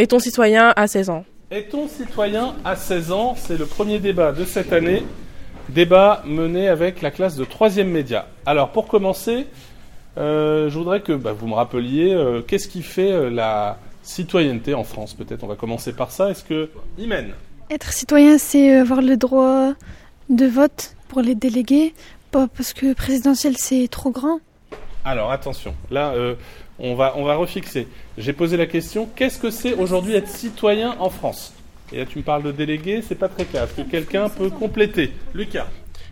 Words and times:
Est-on 0.00 0.18
citoyen 0.18 0.72
à 0.76 0.86
16 0.86 1.10
ans 1.10 1.26
Est-on 1.50 1.86
citoyen 1.86 2.54
à 2.64 2.74
16 2.74 3.12
ans 3.12 3.34
C'est 3.36 3.58
le 3.58 3.66
premier 3.66 3.98
débat 3.98 4.32
de 4.32 4.46
cette 4.46 4.72
année. 4.72 5.02
Débat 5.68 6.22
mené 6.24 6.68
avec 6.68 7.02
la 7.02 7.10
classe 7.10 7.36
de 7.36 7.44
3e 7.44 7.84
média. 7.84 8.26
Alors 8.46 8.70
pour 8.70 8.88
commencer, 8.88 9.46
euh, 10.16 10.70
je 10.70 10.78
voudrais 10.78 11.02
que 11.02 11.12
bah, 11.12 11.34
vous 11.34 11.46
me 11.46 11.52
rappeliez 11.52 12.14
euh, 12.14 12.40
qu'est-ce 12.40 12.66
qui 12.66 12.80
fait 12.80 13.12
euh, 13.12 13.28
la 13.28 13.76
citoyenneté 14.02 14.72
en 14.72 14.84
France. 14.84 15.12
Peut-être? 15.12 15.44
On 15.44 15.48
va 15.48 15.56
commencer 15.56 15.92
par 15.92 16.12
ça. 16.12 16.30
Est-ce 16.30 16.44
que 16.44 16.70
Imen? 16.96 17.34
Être 17.68 17.92
citoyen, 17.92 18.38
c'est 18.38 18.76
avoir 18.76 19.02
le 19.02 19.18
droit 19.18 19.74
de 20.30 20.46
vote 20.46 20.96
pour 21.08 21.20
les 21.20 21.34
délégués, 21.34 21.92
pas 22.30 22.48
parce 22.48 22.72
que 22.72 22.94
présidentiel 22.94 23.58
c'est 23.58 23.86
trop 23.88 24.12
grand. 24.12 24.40
Alors 25.04 25.30
attention, 25.30 25.74
là 25.90 26.14
on 26.80 26.94
va 26.94 27.14
on 27.16 27.24
va 27.24 27.36
refixer. 27.36 27.88
J'ai 28.18 28.32
posé 28.32 28.56
la 28.56 28.66
question 28.66 29.08
qu'est-ce 29.14 29.38
que 29.38 29.50
c'est 29.50 29.74
aujourd'hui 29.74 30.14
être 30.14 30.28
citoyen 30.28 30.96
en 30.98 31.10
France? 31.10 31.52
Et 31.92 31.98
là 31.98 32.06
tu 32.06 32.18
me 32.18 32.22
parles 32.22 32.42
de 32.42 32.52
délégué, 32.52 33.02
c'est 33.02 33.14
pas 33.14 33.28
très 33.28 33.44
clair. 33.44 33.64
Est-ce 33.64 33.82
que 33.82 33.90
quelqu'un 33.90 34.28
peut 34.28 34.50
compléter? 34.50 35.12
Lucas 35.34 35.68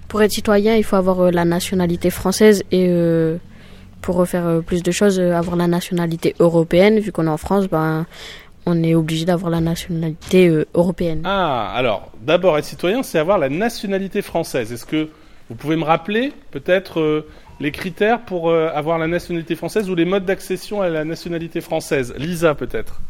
Pour 0.08 0.22
être 0.22 0.32
citoyen, 0.32 0.76
il 0.76 0.84
faut 0.84 0.96
avoir 0.96 1.30
la 1.30 1.44
nationalité 1.44 2.10
française 2.10 2.62
et 2.72 2.90
pour 4.00 4.26
faire 4.26 4.62
plus 4.64 4.82
de 4.82 4.90
choses, 4.90 5.20
avoir 5.20 5.56
la 5.56 5.66
nationalité 5.66 6.34
européenne, 6.38 6.98
vu 6.98 7.12
qu'on 7.12 7.26
est 7.26 7.30
en 7.30 7.36
France, 7.36 7.68
ben, 7.68 8.06
on 8.66 8.82
est 8.82 8.94
obligé 8.94 9.24
d'avoir 9.24 9.50
la 9.50 9.60
nationalité 9.60 10.52
européenne. 10.74 11.22
Ah, 11.24 11.72
alors, 11.74 12.12
d'abord 12.20 12.58
être 12.58 12.64
citoyen, 12.64 13.02
c'est 13.02 13.18
avoir 13.18 13.38
la 13.38 13.48
nationalité 13.48 14.22
française. 14.22 14.72
Est-ce 14.72 14.84
que 14.84 15.08
vous 15.48 15.54
pouvez 15.54 15.76
me 15.76 15.84
rappeler 15.84 16.32
peut-être 16.50 17.24
les 17.60 17.72
critères 17.72 18.22
pour 18.24 18.52
avoir 18.52 18.98
la 18.98 19.06
nationalité 19.06 19.54
française 19.56 19.90
ou 19.90 19.94
les 19.94 20.04
modes 20.04 20.24
d'accession 20.24 20.80
à 20.80 20.88
la 20.88 21.04
nationalité 21.04 21.60
française? 21.60 22.14
Lisa, 22.16 22.54
peut-être 22.54 23.00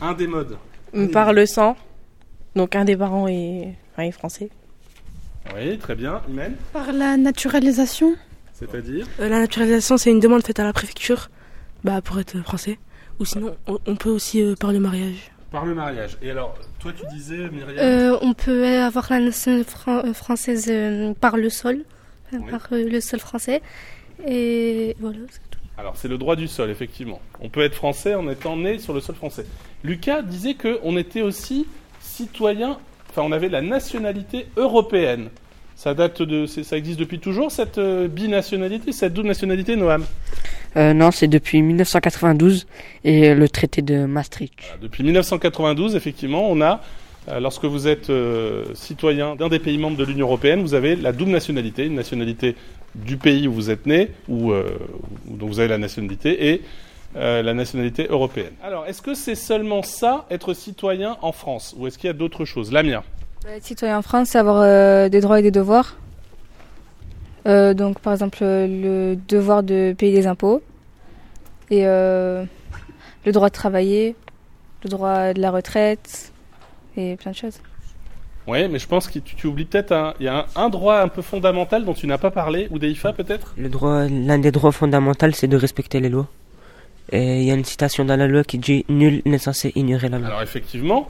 Un 0.00 0.14
des 0.14 0.26
modes. 0.26 0.56
Par 1.12 1.32
le 1.32 1.46
sang. 1.46 1.76
Donc 2.56 2.74
un 2.74 2.84
des 2.84 2.96
parents 2.96 3.28
est, 3.28 3.74
est 3.98 4.10
français. 4.10 4.48
Oui, 5.54 5.78
très 5.78 5.94
bien. 5.94 6.20
Imen? 6.28 6.54
Par 6.72 6.92
la 6.92 7.16
naturalisation. 7.16 8.14
C'est-à-dire? 8.52 9.06
La 9.18 9.38
naturalisation, 9.40 9.96
c'est 9.96 10.10
une 10.10 10.20
demande 10.20 10.44
faite 10.44 10.58
à 10.58 10.64
la 10.64 10.72
préfecture 10.72 11.30
bah, 11.84 12.00
pour 12.02 12.18
être 12.18 12.38
français. 12.42 12.78
Ou 13.20 13.24
sinon, 13.24 13.54
on, 13.66 13.78
on 13.86 13.96
peut 13.96 14.10
aussi 14.10 14.42
euh, 14.42 14.54
par 14.58 14.72
le 14.72 14.80
mariage. 14.80 15.30
Par 15.52 15.64
le 15.64 15.74
mariage. 15.74 16.18
Et 16.22 16.30
alors, 16.30 16.56
toi, 16.80 16.92
tu 16.92 17.06
disais, 17.14 17.48
Myriam? 17.50 17.78
Euh, 17.78 18.18
on 18.20 18.34
peut 18.34 18.66
avoir 18.78 19.06
la 19.10 19.20
nationalité 19.20 19.70
fran- 19.70 20.02
euh, 20.04 20.12
française 20.12 20.66
euh, 20.68 21.14
par 21.14 21.36
le 21.36 21.48
sol, 21.50 21.84
Oui. 22.32 22.50
par 22.50 22.68
euh, 22.72 22.88
le 22.88 23.00
sol 23.00 23.20
français. 23.20 23.62
Et 24.26 24.96
voilà, 25.00 25.18
c'est 25.30 25.40
tout. 25.50 25.58
Alors, 25.78 25.96
c'est 25.96 26.08
le 26.08 26.18
droit 26.18 26.34
du 26.34 26.48
sol, 26.48 26.70
effectivement. 26.70 27.20
On 27.40 27.48
peut 27.48 27.62
être 27.62 27.74
français 27.74 28.14
en 28.14 28.28
étant 28.28 28.56
né 28.56 28.78
sur 28.78 28.92
le 28.92 29.00
sol 29.00 29.14
français. 29.14 29.46
Lucas 29.84 30.22
disait 30.22 30.54
qu'on 30.54 30.96
était 30.96 31.22
aussi 31.22 31.66
citoyen, 32.00 32.78
enfin, 33.10 33.22
on 33.22 33.30
avait 33.30 33.48
la 33.48 33.62
nationalité 33.62 34.46
européenne. 34.56 35.28
Ça 35.76 35.94
date 35.94 36.22
de, 36.22 36.46
ça 36.46 36.76
existe 36.76 36.98
depuis 36.98 37.20
toujours 37.20 37.52
cette 37.52 37.78
euh, 37.78 38.08
binationalité, 38.08 38.90
cette 38.90 39.14
double 39.14 39.28
nationalité, 39.28 39.76
Noam? 39.76 40.04
Euh, 40.76 40.92
non, 40.92 41.12
c'est 41.12 41.28
depuis 41.28 41.62
1992 41.62 42.66
et 43.04 43.32
le 43.34 43.48
traité 43.48 43.80
de 43.80 44.04
Maastricht. 44.04 44.58
Voilà, 44.60 44.82
Depuis 44.82 45.04
1992, 45.04 45.94
effectivement, 45.94 46.50
on 46.50 46.60
a, 46.60 46.80
lorsque 47.40 47.64
vous 47.64 47.88
êtes 47.88 48.10
euh, 48.10 48.64
citoyen 48.74 49.36
d'un 49.36 49.48
des 49.48 49.58
pays 49.58 49.78
membres 49.78 49.96
de 49.96 50.04
l'Union 50.04 50.26
européenne, 50.26 50.62
vous 50.62 50.74
avez 50.74 50.96
la 50.96 51.12
double 51.12 51.30
nationalité, 51.30 51.84
une 51.86 51.94
nationalité 51.94 52.56
du 52.94 53.16
pays 53.16 53.46
où 53.48 53.52
vous 53.52 53.70
êtes 53.70 53.86
né, 53.86 54.10
ou 54.28 54.52
euh, 54.52 54.78
dont 55.26 55.46
vous 55.46 55.60
avez 55.60 55.68
la 55.68 55.78
nationalité, 55.78 56.50
et 56.50 56.62
euh, 57.16 57.42
la 57.42 57.54
nationalité 57.54 58.06
européenne. 58.08 58.52
Alors, 58.62 58.86
est-ce 58.86 59.02
que 59.02 59.14
c'est 59.14 59.34
seulement 59.34 59.82
ça, 59.82 60.26
être 60.30 60.54
citoyen 60.54 61.16
en 61.22 61.32
France, 61.32 61.74
ou 61.78 61.86
est-ce 61.86 61.98
qu'il 61.98 62.08
y 62.08 62.10
a 62.10 62.14
d'autres 62.14 62.44
choses? 62.44 62.72
Lamia 62.72 63.02
Être 63.48 63.64
citoyen 63.64 63.98
en 63.98 64.02
France, 64.02 64.28
c'est 64.30 64.38
avoir 64.38 64.62
euh, 64.62 65.08
des 65.08 65.20
droits 65.20 65.38
et 65.38 65.42
des 65.42 65.50
devoirs. 65.50 65.96
Euh, 67.46 67.72
donc, 67.72 68.00
par 68.00 68.12
exemple, 68.12 68.38
euh, 68.42 68.66
le 68.66 69.16
devoir 69.28 69.62
de 69.62 69.94
payer 69.96 70.12
des 70.12 70.26
impôts 70.26 70.62
et 71.70 71.86
euh, 71.86 72.44
le 73.24 73.32
droit 73.32 73.48
de 73.48 73.54
travailler, 73.54 74.16
le 74.84 74.90
droit 74.90 75.32
de 75.32 75.40
la 75.40 75.50
retraite 75.50 76.32
et 76.98 77.16
plein 77.16 77.30
de 77.32 77.36
choses. 77.36 77.58
Oui, 78.46 78.66
mais 78.68 78.78
je 78.78 78.86
pense 78.86 79.08
que 79.08 79.18
tu, 79.18 79.34
tu 79.36 79.46
oublies 79.46 79.66
peut-être 79.66 79.92
un, 79.92 80.14
il 80.20 80.24
y 80.26 80.28
a 80.28 80.38
un, 80.38 80.44
un 80.56 80.68
droit 80.70 80.98
un 81.00 81.08
peu 81.08 81.22
fondamental 81.22 81.84
dont 81.84 81.92
tu 81.94 82.06
n'as 82.06 82.16
pas 82.18 82.30
parlé, 82.30 82.66
ou 82.70 82.78
Deifa 82.78 83.12
peut-être? 83.12 83.54
Le 83.58 83.68
droit, 83.68 84.06
l'un 84.08 84.38
des 84.38 84.50
droits 84.50 84.72
fondamentaux, 84.72 85.30
c'est 85.32 85.48
de 85.48 85.56
respecter 85.56 86.00
les 86.00 86.08
lois. 86.08 86.28
Et 87.12 87.40
il 87.40 87.44
y 87.44 87.50
a 87.50 87.54
une 87.54 87.64
citation 87.64 88.04
dans 88.04 88.16
la 88.16 88.26
loi 88.26 88.44
qui 88.44 88.58
dit 88.58 88.84
nul 88.88 89.22
n'est 89.24 89.38
censé 89.38 89.72
ignorer 89.74 90.08
la 90.08 90.18
loi. 90.18 90.28
Alors 90.28 90.42
effectivement, 90.42 91.08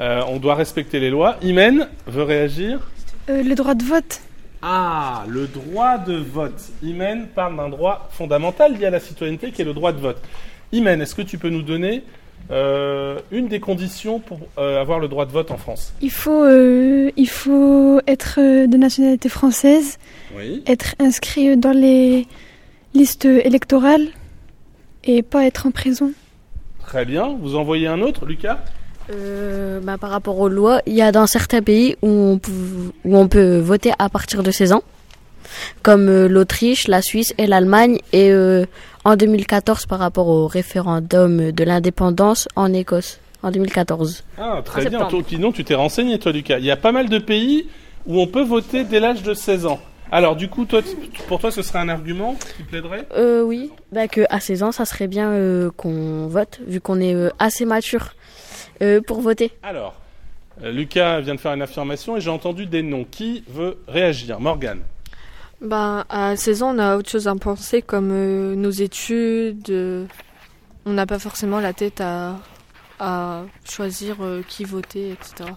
euh, 0.00 0.22
on 0.28 0.38
doit 0.38 0.54
respecter 0.56 0.98
les 1.00 1.10
lois. 1.10 1.36
Imen 1.42 1.88
veut 2.06 2.22
réagir 2.22 2.90
Euh, 3.28 3.42
le 3.42 3.54
droit 3.54 3.74
de 3.74 3.84
vote. 3.84 4.20
Ah, 4.62 5.24
le 5.28 5.46
droit 5.46 5.96
de 5.98 6.16
vote. 6.16 6.60
Imen 6.82 7.26
parle 7.34 7.56
d'un 7.56 7.68
droit 7.68 8.08
fondamental 8.10 8.76
lié 8.76 8.86
à 8.86 8.90
la 8.90 9.00
citoyenneté 9.00 9.52
qui 9.52 9.62
est 9.62 9.64
le 9.64 9.74
droit 9.74 9.92
de 9.92 10.00
vote. 10.00 10.20
Imen, 10.72 11.00
est-ce 11.02 11.14
que 11.14 11.22
tu 11.22 11.38
peux 11.38 11.50
nous 11.50 11.62
donner 11.62 12.04
euh, 12.50 13.18
une 13.30 13.48
des 13.48 13.60
conditions 13.60 14.18
pour 14.18 14.38
euh, 14.58 14.80
avoir 14.80 14.98
le 14.98 15.08
droit 15.08 15.24
de 15.26 15.30
vote 15.32 15.50
en 15.50 15.56
France 15.56 15.92
Il 16.02 16.10
faut, 16.10 16.42
euh, 16.44 17.10
il 17.16 17.28
faut 17.28 18.00
être 18.06 18.38
euh, 18.40 18.66
de 18.66 18.76
nationalité 18.76 19.28
française, 19.28 19.98
Oui. 20.36 20.62
être 20.66 20.94
inscrit 20.98 21.56
dans 21.56 21.72
les 21.72 22.26
listes 22.94 23.24
électorales 23.24 24.08
et 25.04 25.22
pas 25.22 25.44
être 25.46 25.66
en 25.66 25.70
prison. 25.70 26.12
Très 26.86 27.04
bien. 27.04 27.36
Vous 27.40 27.54
envoyez 27.56 27.86
un 27.86 28.00
autre, 28.00 28.26
Lucas? 28.26 28.58
Euh, 29.12 29.80
bah, 29.80 29.96
par 29.98 30.10
rapport 30.10 30.38
aux 30.38 30.48
lois, 30.48 30.82
il 30.86 30.94
y 30.94 31.02
a 31.02 31.12
dans 31.12 31.26
certains 31.26 31.62
pays 31.62 31.96
où 32.02 32.08
on, 32.08 32.38
peut, 32.38 32.50
où 33.04 33.16
on 33.16 33.28
peut 33.28 33.58
voter 33.58 33.92
à 33.98 34.08
partir 34.08 34.42
de 34.42 34.50
16 34.50 34.72
ans, 34.72 34.82
comme 35.82 36.08
euh, 36.08 36.28
l'Autriche, 36.28 36.86
la 36.88 37.00
Suisse 37.02 37.32
et 37.38 37.46
l'Allemagne. 37.46 37.98
Et 38.12 38.30
euh, 38.30 38.66
en 39.04 39.16
2014, 39.16 39.86
par 39.86 39.98
rapport 39.98 40.28
au 40.28 40.46
référendum 40.46 41.52
de 41.52 41.64
l'indépendance 41.64 42.48
en 42.56 42.72
Écosse, 42.72 43.20
en 43.42 43.50
2014. 43.50 44.24
Ah, 44.38 44.60
très 44.64 44.86
En 44.86 44.90
bien. 44.90 45.06
Toi, 45.06 45.20
Sinon, 45.26 45.52
tu 45.52 45.64
t'es 45.64 45.74
renseigné, 45.74 46.18
toi, 46.18 46.32
Lucas. 46.32 46.58
Il 46.58 46.64
y 46.64 46.70
a 46.70 46.76
pas 46.76 46.92
mal 46.92 47.08
de 47.08 47.18
pays 47.18 47.68
où 48.06 48.20
on 48.20 48.26
peut 48.26 48.42
voter 48.44 48.84
dès 48.84 49.00
l'âge 49.00 49.22
de 49.22 49.34
16 49.34 49.66
ans. 49.66 49.80
Alors, 50.12 50.34
du 50.34 50.48
coup, 50.48 50.64
toi, 50.64 50.80
pour 51.28 51.38
toi, 51.38 51.50
ce 51.52 51.62
serait 51.62 51.78
un 51.78 51.88
argument 51.88 52.34
qui 52.56 52.64
plaiderait? 52.64 53.06
Euh, 53.16 53.42
oui, 53.42 53.70
bah, 53.92 54.08
que 54.08 54.22
à 54.28 54.40
16 54.40 54.62
ans, 54.64 54.72
ça 54.72 54.84
serait 54.84 55.06
bien 55.06 55.30
euh, 55.30 55.70
qu'on 55.76 56.26
vote, 56.26 56.60
vu 56.66 56.80
qu'on 56.80 57.00
est 57.00 57.14
euh, 57.14 57.30
assez 57.38 57.64
mature 57.64 58.14
euh, 58.82 59.00
pour 59.00 59.20
voter. 59.20 59.52
Alors, 59.62 59.94
euh, 60.64 60.72
Lucas 60.72 61.20
vient 61.20 61.36
de 61.36 61.40
faire 61.40 61.52
une 61.52 61.62
affirmation 61.62 62.16
et 62.16 62.20
j'ai 62.20 62.30
entendu 62.30 62.66
des 62.66 62.82
noms. 62.82 63.04
Qui 63.08 63.44
veut 63.48 63.78
réagir? 63.86 64.40
Morgane 64.40 64.80
Ben, 65.60 66.04
à 66.08 66.36
16 66.36 66.62
ans, 66.62 66.74
on 66.74 66.78
a 66.78 66.96
autre 66.96 67.10
chose 67.10 67.28
à 67.28 67.34
penser 67.34 67.82
comme 67.82 68.10
euh, 68.12 68.54
nos 68.54 68.70
études. 68.70 69.68
euh, 69.70 70.06
on 70.86 70.92
n'a 70.92 71.04
pas 71.06 71.18
forcément 71.18 71.60
la 71.60 71.74
tête 71.74 72.00
à, 72.00 72.36
à 72.98 73.42
choisir 73.68 74.16
euh, 74.22 74.42
qui 74.48 74.64
voter, 74.64 75.10
etc. 75.12 75.50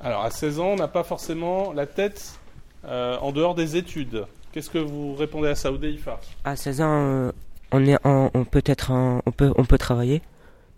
Alors, 0.00 0.22
à 0.24 0.30
16 0.30 0.60
ans, 0.60 0.68
on 0.68 0.76
n'a 0.76 0.88
pas 0.88 1.02
forcément 1.02 1.72
la 1.74 1.86
tête 1.86 2.38
euh, 2.86 3.18
en 3.18 3.32
dehors 3.32 3.54
des 3.54 3.76
études. 3.76 4.24
Qu'est-ce 4.52 4.70
que 4.70 4.78
vous 4.78 5.14
répondez 5.14 5.48
à 5.48 5.54
ça, 5.54 5.70
Oudeifa 5.70 6.18
À 6.44 6.56
16 6.56 6.80
ans, 6.80 6.86
euh, 6.90 7.32
on 7.72 7.84
est 7.84 7.98
en- 8.06 8.30
on 8.32 8.44
peut 8.46 8.62
être 8.64 8.90
en- 8.90 9.20
on 9.26 9.30
peut 9.32 9.52
on 9.56 9.64
peut 9.66 9.76
travailler. 9.76 10.22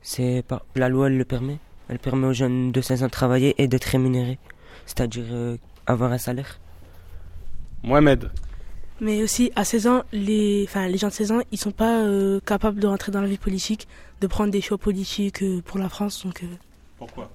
C'est 0.03 0.43
pas 0.49 0.63
la 0.75 0.89
loi 0.89 1.07
elle 1.07 1.17
le 1.19 1.25
permet. 1.25 1.59
Elle 1.89 2.01
permet 2.01 2.27
aux 2.27 2.33
jeunes 2.33 2.73
de 2.73 2.81
16 2.81 3.05
ans 3.05 3.07
de 3.07 3.11
travailler 3.13 3.55
et 3.63 3.69
d'être 3.69 3.85
rémunérés, 3.85 4.39
c'est-à-dire 4.87 5.25
euh, 5.31 5.57
avoir 5.87 6.11
un 6.11 6.19
salaire. 6.19 6.59
Mohamed 7.83 8.31
Mais 9.01 9.23
aussi, 9.23 9.51
à 9.57 9.65
16 9.65 9.87
ans, 9.87 10.03
les, 10.13 10.65
enfin, 10.69 10.89
les 10.89 10.99
gens 10.99 11.09
de 11.09 11.13
16 11.13 11.33
ans, 11.33 11.41
ils 11.53 11.59
sont 11.59 11.71
pas 11.71 12.01
euh, 12.03 12.41
capables 12.41 12.81
de 12.81 12.87
rentrer 12.87 13.13
dans 13.13 13.21
la 13.21 13.29
vie 13.29 13.39
politique, 13.39 13.89
de 14.21 14.27
prendre 14.27 14.51
des 14.51 14.61
choix 14.61 14.79
politiques 14.79 15.43
euh, 15.43 15.63
pour 15.63 15.79
la 15.79 15.89
France. 15.89 16.25
Donc, 16.25 16.43
euh, 16.43 16.47
Pourquoi? 16.99 17.31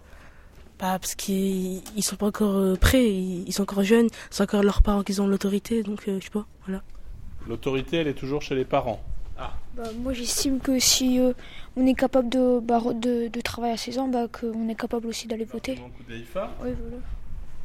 Bah, 0.77 0.99
parce 0.99 1.15
qu'ils 1.15 1.81
ils 1.95 2.03
sont 2.03 2.17
pas 2.17 2.27
encore 2.27 2.55
euh, 2.57 2.75
prêts, 2.75 3.09
ils, 3.09 3.47
ils 3.47 3.53
sont 3.53 3.63
encore 3.63 3.83
jeunes, 3.83 4.09
c'est 4.29 4.43
encore 4.43 4.61
leurs 4.61 4.81
parents 4.81 5.03
qui 5.03 5.19
ont 5.21 5.27
l'autorité, 5.27 5.83
donc 5.83 6.07
euh, 6.07 6.19
je 6.19 6.25
sais 6.25 6.31
pas, 6.31 6.45
voilà. 6.65 6.83
L'autorité, 7.47 7.97
elle 7.97 8.07
est 8.07 8.13
toujours 8.13 8.41
chez 8.41 8.55
les 8.55 8.65
parents. 8.65 9.01
Bah, 9.37 9.89
moi, 10.01 10.13
j'estime 10.13 10.59
que 10.59 10.79
si 10.79 11.19
euh, 11.19 11.33
on 11.75 11.85
est 11.85 11.93
capable 11.93 12.29
de, 12.29 12.59
bah, 12.61 12.81
de, 12.93 13.27
de 13.27 13.41
travailler 13.41 13.73
à 13.73 13.77
16 13.77 13.97
ans, 13.99 14.07
bah, 14.07 14.27
qu'on 14.31 14.69
est 14.69 14.75
capable 14.75 15.07
aussi 15.07 15.27
d'aller 15.27 15.43
voter. 15.43 15.77
Oui, 15.81 16.23
voilà. 16.31 16.97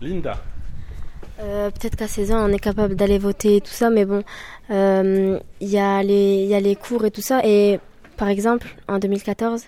Linda 0.00 0.43
Euh, 1.42 1.70
Peut-être 1.70 1.96
qu'à 1.96 2.08
16 2.08 2.32
ans, 2.32 2.48
on 2.48 2.52
est 2.52 2.58
capable 2.58 2.94
d'aller 2.96 3.19
voter 3.19 3.56
et 3.56 3.60
tout 3.60 3.70
ça, 3.72 3.90
mais 3.90 4.04
bon, 4.04 4.22
euh, 4.70 5.38
il 5.60 5.69
y, 5.69 5.78
a 5.78 6.02
les- 6.02 6.76
cours 6.76 7.04
et 7.04 7.10
tout 7.10 7.22
ça. 7.22 7.40
Et 7.44 7.81
par 8.16 8.28
exemple, 8.28 8.76
en 8.88 8.98
2014, 8.98 9.64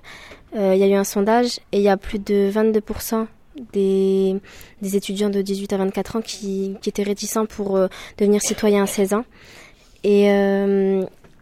euh, 0.57 0.75
il 0.75 0.81
y 0.81 0.85
a 0.85 0.87
eu 0.89 0.95
un 0.95 1.05
sondage 1.05 1.59
et 1.73 1.79
il 1.79 1.83
y 1.83 1.89
a 1.89 1.97
plus 1.97 2.19
de 2.19 2.51
22% 2.51 3.27
des, 3.73 4.41
étudiants 4.83 5.31
de 5.31 5.41
18 5.41 5.73
à 5.73 5.79
24 5.79 6.17
ans 6.17 6.21
qui, 6.23 6.77
étaient 6.87 7.03
réticents 7.03 7.47
pour 7.47 7.79
devenir 8.19 8.43
citoyens 8.43 8.85
à 8.85 8.87
16 8.87 9.15
ans. 9.15 9.25
Et 10.05 10.29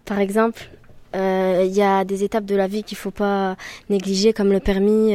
par 0.04 0.18
exemple, 0.20 0.70
il 1.14 1.72
y 1.72 1.82
a 1.82 2.04
des 2.04 2.24
étapes 2.24 2.44
de 2.44 2.54
la 2.54 2.66
vie 2.66 2.82
qu'il 2.84 2.98
faut 2.98 3.10
pas 3.10 3.56
négliger, 3.88 4.32
comme 4.32 4.52
le 4.52 4.60
permis, 4.60 5.12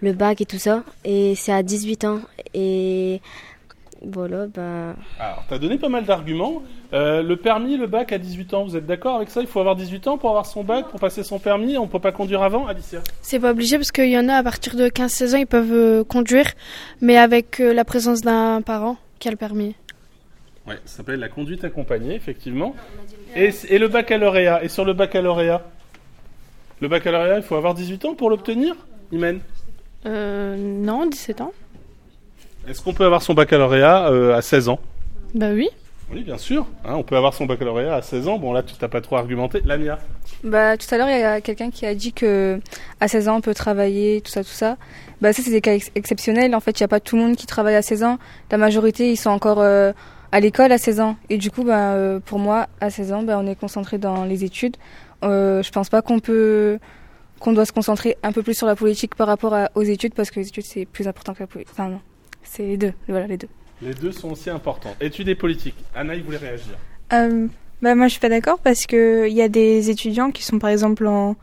le 0.00 0.12
bac 0.12 0.40
et 0.40 0.46
tout 0.46 0.58
ça. 0.58 0.84
Et 1.04 1.34
c'est 1.36 1.52
à 1.52 1.62
18 1.62 2.04
ans. 2.04 2.20
Voilà, 4.02 4.46
bah. 4.46 4.94
Alors, 5.18 5.44
tu 5.46 5.54
as 5.54 5.58
donné 5.58 5.76
pas 5.76 5.88
mal 5.90 6.04
d'arguments. 6.04 6.62
Euh, 6.92 7.22
le 7.22 7.36
permis, 7.36 7.76
le 7.76 7.86
bac 7.86 8.12
à 8.12 8.18
18 8.18 8.54
ans, 8.54 8.64
vous 8.64 8.76
êtes 8.76 8.86
d'accord 8.86 9.16
avec 9.16 9.30
ça? 9.30 9.42
Il 9.42 9.46
faut 9.46 9.60
avoir 9.60 9.76
18 9.76 10.08
ans 10.08 10.18
pour 10.18 10.30
avoir 10.30 10.46
son 10.46 10.64
bac, 10.64 10.88
pour 10.88 10.98
passer 10.98 11.22
son 11.22 11.38
permis? 11.38 11.76
On 11.76 11.86
peut 11.86 11.98
pas 11.98 12.12
conduire 12.12 12.42
avant, 12.42 12.66
Alicia? 12.66 13.00
C'est 13.20 13.38
pas 13.38 13.50
obligé 13.50 13.76
parce 13.76 13.92
qu'il 13.92 14.08
y 14.08 14.18
en 14.18 14.28
a 14.28 14.34
à 14.36 14.42
partir 14.42 14.74
de 14.74 14.88
15-16 14.88 15.34
ans, 15.34 15.38
ils 15.38 15.46
peuvent 15.46 15.72
euh, 15.72 16.04
conduire, 16.04 16.46
mais 17.00 17.18
avec 17.18 17.60
euh, 17.60 17.74
la 17.74 17.84
présence 17.84 18.22
d'un 18.22 18.62
parent 18.62 18.96
qui 19.18 19.28
a 19.28 19.30
le 19.30 19.36
permis. 19.36 19.74
Ouais, 20.66 20.78
ça 20.86 20.98
s'appelle 20.98 21.20
la 21.20 21.28
conduite 21.28 21.64
accompagnée, 21.64 22.14
effectivement. 22.14 22.74
Et, 23.36 23.50
et 23.68 23.78
le 23.78 23.88
baccalauréat? 23.88 24.64
Et 24.64 24.68
sur 24.68 24.84
le 24.84 24.94
baccalauréat? 24.94 25.62
Le 26.80 26.88
baccalauréat, 26.88 27.36
il 27.36 27.42
faut 27.42 27.56
avoir 27.56 27.74
18 27.74 28.04
ans 28.06 28.14
pour 28.14 28.30
l'obtenir 28.30 28.74
Imen? 29.12 29.40
Euh, 30.06 30.56
non, 30.56 31.06
17 31.06 31.42
ans. 31.42 31.52
Est-ce 32.68 32.82
qu'on 32.82 32.92
peut 32.94 33.04
avoir 33.04 33.22
son 33.22 33.34
baccalauréat 33.34 34.08
euh, 34.10 34.34
à 34.36 34.42
16 34.42 34.68
ans? 34.68 34.78
Bah 35.34 35.50
oui. 35.52 35.68
Oui, 36.12 36.22
bien 36.24 36.38
sûr. 36.38 36.66
Hein, 36.84 36.94
on 36.96 37.02
peut 37.04 37.16
avoir 37.16 37.34
son 37.34 37.46
baccalauréat 37.46 37.94
à 37.94 38.02
16 38.02 38.26
ans. 38.28 38.38
Bon, 38.38 38.52
là, 38.52 38.62
tu 38.62 38.74
t'as 38.74 38.88
pas 38.88 39.00
trop 39.00 39.16
argumenté. 39.16 39.60
Lamia? 39.64 39.98
Bah, 40.42 40.76
tout 40.76 40.92
à 40.92 40.98
l'heure, 40.98 41.08
il 41.08 41.20
y 41.20 41.22
a 41.22 41.40
quelqu'un 41.40 41.70
qui 41.70 41.86
a 41.86 41.94
dit 41.94 42.12
que 42.12 42.60
à 43.00 43.06
16 43.08 43.28
ans, 43.28 43.36
on 43.36 43.40
peut 43.40 43.54
travailler, 43.54 44.20
tout 44.20 44.30
ça, 44.30 44.42
tout 44.42 44.50
ça. 44.50 44.76
Bah, 45.20 45.32
ça, 45.32 45.42
c'est 45.42 45.50
des 45.52 45.60
cas 45.60 45.74
ex- 45.74 45.90
exceptionnels. 45.94 46.54
En 46.54 46.60
fait, 46.60 46.78
il 46.78 46.82
n'y 46.82 46.86
a 46.86 46.88
pas 46.88 47.00
tout 47.00 47.16
le 47.16 47.22
monde 47.22 47.36
qui 47.36 47.46
travaille 47.46 47.76
à 47.76 47.82
16 47.82 48.02
ans. 48.02 48.18
La 48.50 48.58
majorité, 48.58 49.10
ils 49.12 49.16
sont 49.16 49.30
encore 49.30 49.60
euh, 49.60 49.92
à 50.32 50.40
l'école 50.40 50.72
à 50.72 50.78
16 50.78 50.98
ans. 51.00 51.16
Et 51.28 51.38
du 51.38 51.50
coup, 51.52 51.62
bah, 51.62 51.92
euh, 51.92 52.18
pour 52.18 52.38
moi, 52.40 52.66
à 52.80 52.90
16 52.90 53.12
ans, 53.12 53.22
bah, 53.22 53.38
on 53.40 53.46
est 53.46 53.54
concentré 53.58 53.98
dans 53.98 54.24
les 54.24 54.42
études. 54.44 54.76
Euh, 55.22 55.62
je 55.62 55.70
pense 55.70 55.88
pas 55.90 56.02
qu'on 56.02 56.18
peut 56.18 56.78
qu'on 57.38 57.52
doit 57.54 57.64
se 57.64 57.72
concentrer 57.72 58.16
un 58.22 58.32
peu 58.32 58.42
plus 58.42 58.52
sur 58.54 58.66
la 58.66 58.74
politique 58.76 59.14
par 59.14 59.26
rapport 59.26 59.54
à- 59.54 59.70
aux 59.74 59.82
études 59.82 60.12
parce 60.12 60.30
que 60.30 60.40
les 60.40 60.48
études 60.48 60.64
c'est 60.64 60.84
plus 60.84 61.08
important 61.08 61.32
que 61.32 61.40
la 61.40 61.46
politique. 61.46 61.72
Enfin 61.72 61.88
non, 61.88 62.00
c'est 62.42 62.64
les 62.64 62.76
deux. 62.76 62.92
Voilà 63.08 63.26
les 63.26 63.36
deux. 63.36 63.48
Les 63.82 63.94
deux 63.94 64.12
sont 64.12 64.30
aussi 64.30 64.50
importants. 64.50 64.94
Études 65.00 65.28
et 65.28 65.34
politique. 65.34 65.76
Anna, 65.94 66.14
il 66.14 66.22
voulait 66.22 66.36
réagir. 66.36 66.74
Euh, 67.12 67.46
bah 67.82 67.94
moi 67.94 68.06
je 68.06 68.12
suis 68.12 68.20
pas 68.20 68.28
d'accord 68.28 68.58
parce 68.58 68.86
que 68.86 69.26
il 69.28 69.34
y 69.34 69.42
a 69.42 69.48
des 69.48 69.90
étudiants 69.90 70.30
qui 70.30 70.44
sont 70.44 70.58
par 70.58 70.70
exemple 70.70 71.06
en 71.06 71.36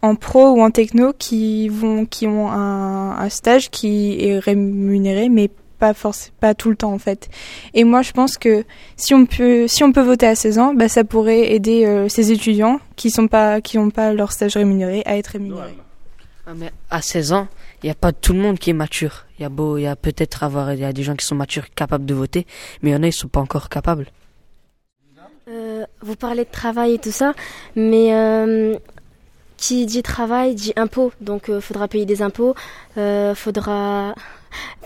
en 0.00 0.14
pro 0.14 0.50
ou 0.50 0.60
en 0.62 0.70
techno 0.70 1.12
qui 1.12 1.68
vont 1.68 2.06
qui 2.06 2.26
ont 2.26 2.50
un, 2.50 3.18
un 3.18 3.28
stage 3.28 3.70
qui 3.70 4.24
est 4.24 4.38
rémunéré 4.38 5.28
mais 5.28 5.50
pas 5.78 5.94
forcément 5.94 6.36
pas 6.38 6.54
tout 6.54 6.70
le 6.70 6.76
temps 6.76 6.92
en 6.92 6.98
fait. 6.98 7.28
Et 7.74 7.82
moi 7.82 8.02
je 8.02 8.12
pense 8.12 8.38
que 8.38 8.64
si 8.96 9.14
on 9.14 9.26
peut 9.26 9.66
si 9.66 9.82
on 9.82 9.92
peut 9.92 10.02
voter 10.02 10.26
à 10.26 10.36
16 10.36 10.58
ans, 10.60 10.74
bah 10.74 10.88
ça 10.88 11.02
pourrait 11.02 11.52
aider 11.52 11.84
euh, 11.84 12.08
ces 12.08 12.30
étudiants 12.30 12.80
qui 12.94 13.10
sont 13.10 13.26
pas 13.26 13.60
qui 13.60 13.78
ont 13.78 13.90
pas 13.90 14.12
leur 14.12 14.30
stage 14.30 14.56
rémunéré 14.56 15.02
à 15.04 15.16
être 15.16 15.28
rémunérés. 15.28 15.76
Ah, 16.46 16.52
mais 16.56 16.70
à 16.90 17.02
16 17.02 17.32
ans, 17.32 17.48
il 17.82 17.86
n'y 17.86 17.90
a 17.90 17.94
pas 17.94 18.12
tout 18.12 18.32
le 18.32 18.38
monde 18.38 18.58
qui 18.58 18.70
est 18.70 18.74
mature. 18.74 19.26
Il 19.38 19.42
y 19.42 19.44
a 19.44 19.48
beau, 19.48 19.76
y 19.76 19.86
a 19.86 19.96
peut-être 19.96 20.44
avoir, 20.44 20.72
il 20.72 20.80
y 20.80 20.84
a 20.84 20.92
des 20.92 21.02
gens 21.02 21.16
qui 21.16 21.26
sont 21.26 21.34
matures, 21.34 21.70
capables 21.74 22.06
de 22.06 22.14
voter, 22.14 22.46
mais 22.80 22.90
il 22.90 22.92
y 22.92 22.96
en 22.96 23.02
a, 23.02 23.06
ils 23.06 23.12
sont 23.12 23.28
pas 23.28 23.40
encore 23.40 23.68
capables. 23.68 24.06
Euh, 25.48 25.84
vous 26.00 26.14
parlez 26.14 26.44
de 26.44 26.50
travail 26.50 26.94
et 26.94 26.98
tout 26.98 27.10
ça, 27.10 27.34
mais 27.74 28.14
euh, 28.14 28.76
qui 29.56 29.86
dit 29.86 30.02
travail 30.02 30.54
dit 30.54 30.72
impôt. 30.76 31.12
Donc, 31.20 31.46
il 31.48 31.60
faudra 31.60 31.88
payer 31.88 32.06
des 32.06 32.22
impôts. 32.22 32.54
Euh, 32.96 33.34
faudra, 33.34 34.14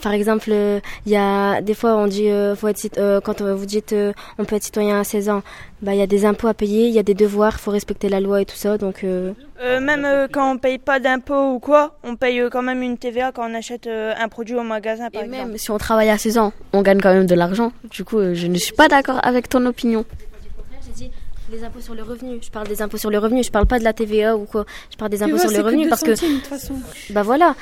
par 0.02 0.12
exemple, 0.12 0.50
il 0.50 1.12
y 1.12 1.16
a 1.16 1.60
des 1.60 1.74
fois 1.74 1.96
on 1.96 2.06
dit, 2.06 2.28
euh, 2.30 2.54
faut 2.56 2.68
être, 2.68 2.78
cit- 2.78 2.98
euh, 2.98 3.20
quand 3.20 3.40
euh, 3.40 3.54
vous 3.54 3.66
dites, 3.66 3.92
euh, 3.92 4.12
on 4.38 4.44
peut 4.44 4.56
être 4.56 4.64
citoyen 4.64 5.00
à 5.00 5.04
16 5.04 5.28
ans, 5.28 5.42
bah 5.82 5.94
il 5.94 5.98
y 5.98 6.02
a 6.02 6.06
des 6.06 6.24
impôts 6.24 6.48
à 6.48 6.54
payer, 6.54 6.86
il 6.88 6.94
y 6.94 6.98
a 6.98 7.02
des 7.02 7.14
devoirs, 7.14 7.58
faut 7.60 7.70
respecter 7.70 8.08
la 8.08 8.20
loi 8.20 8.40
et 8.40 8.44
tout 8.46 8.56
ça. 8.56 8.78
Donc, 8.78 9.04
euh, 9.04 9.32
Euh, 9.62 9.80
même 9.80 10.04
euh, 10.04 10.26
quand 10.30 10.52
on 10.52 10.58
paye 10.58 10.78
pas 10.78 11.00
d'impôts 11.00 11.52
ou 11.54 11.58
quoi, 11.58 11.96
on 12.04 12.16
paye 12.16 12.40
euh, 12.40 12.50
quand 12.50 12.62
même 12.62 12.82
une 12.82 12.98
TVA 12.98 13.32
quand 13.32 13.50
on 13.50 13.54
achète 13.54 13.86
euh, 13.86 14.12
un 14.18 14.28
produit 14.28 14.54
au 14.54 14.62
magasin 14.62 15.10
par 15.10 15.22
et 15.22 15.24
exemple. 15.26 15.48
même 15.48 15.58
si 15.58 15.70
on 15.70 15.78
travaille 15.78 16.10
à 16.10 16.18
16 16.18 16.38
ans, 16.38 16.52
on 16.72 16.82
gagne 16.82 17.00
quand 17.00 17.12
même 17.14 17.26
de 17.26 17.34
l'argent. 17.34 17.72
Du 17.90 18.04
coup, 18.04 18.18
euh, 18.18 18.34
je 18.34 18.46
ne 18.46 18.56
suis 18.58 18.72
pas 18.74 18.88
d'accord 18.88 19.18
avec 19.22 19.48
ton 19.48 19.64
opinion. 19.66 20.04
J'ai 20.86 20.92
dit 20.92 21.10
les 21.52 21.62
impôts 21.64 21.80
sur 21.80 21.94
le 21.94 22.02
revenu. 22.02 22.38
Je 22.42 22.50
parle 22.50 22.66
des 22.68 22.82
impôts 22.82 22.96
sur 22.96 23.10
le 23.10 23.18
revenu. 23.18 23.42
Je 23.42 23.50
parle 23.50 23.66
pas 23.66 23.78
de 23.78 23.84
la 23.84 23.92
TVA 23.92 24.36
ou 24.36 24.44
quoi. 24.44 24.64
Je 24.90 24.96
parle 24.96 25.10
des 25.10 25.22
impôts 25.22 25.38
sur 25.38 25.50
le 25.50 25.60
revenu 25.60 25.88
parce 25.88 26.02
que. 26.02 26.12
Bah 27.12 27.22
voilà. 27.22 27.54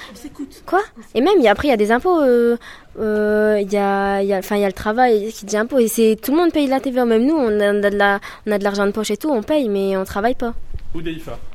Quoi? 0.66 0.82
Et 1.14 1.20
même, 1.20 1.40
y 1.40 1.48
a- 1.48 1.52
après, 1.52 1.68
il 1.68 1.70
y 1.70 1.74
a 1.74 1.76
des 1.76 1.90
impôts. 1.92 2.20
euh, 2.20 2.56
euh, 2.98 3.58
Il 3.60 3.72
y 3.72 3.76
a, 3.76 4.22
y 4.22 4.32
a, 4.32 4.38
enfin, 4.38 4.56
il 4.56 4.62
y 4.62 4.64
a 4.64 4.68
le 4.68 4.72
travail 4.72 5.32
qui 5.32 5.44
dit 5.44 5.56
impôt. 5.56 5.78
Et 5.78 5.88
c'est 5.88 6.16
tout 6.22 6.30
le 6.32 6.36
monde 6.38 6.52
paye 6.52 6.66
de 6.66 6.70
la 6.70 6.80
TVA. 6.80 7.04
Même 7.04 7.24
nous, 7.26 7.34
on 7.36 7.60
a 7.60 7.90
de 7.90 7.96
la, 7.96 8.20
on 8.46 8.52
a 8.52 8.58
de 8.58 8.64
l'argent 8.64 8.86
de 8.86 8.92
poche 8.92 9.10
et 9.10 9.16
tout. 9.16 9.30
On 9.30 9.42
paye, 9.42 9.68
mais 9.68 9.96
on 9.96 10.04
travaille 10.04 10.34
pas. 10.34 10.54
Ou 10.94 11.00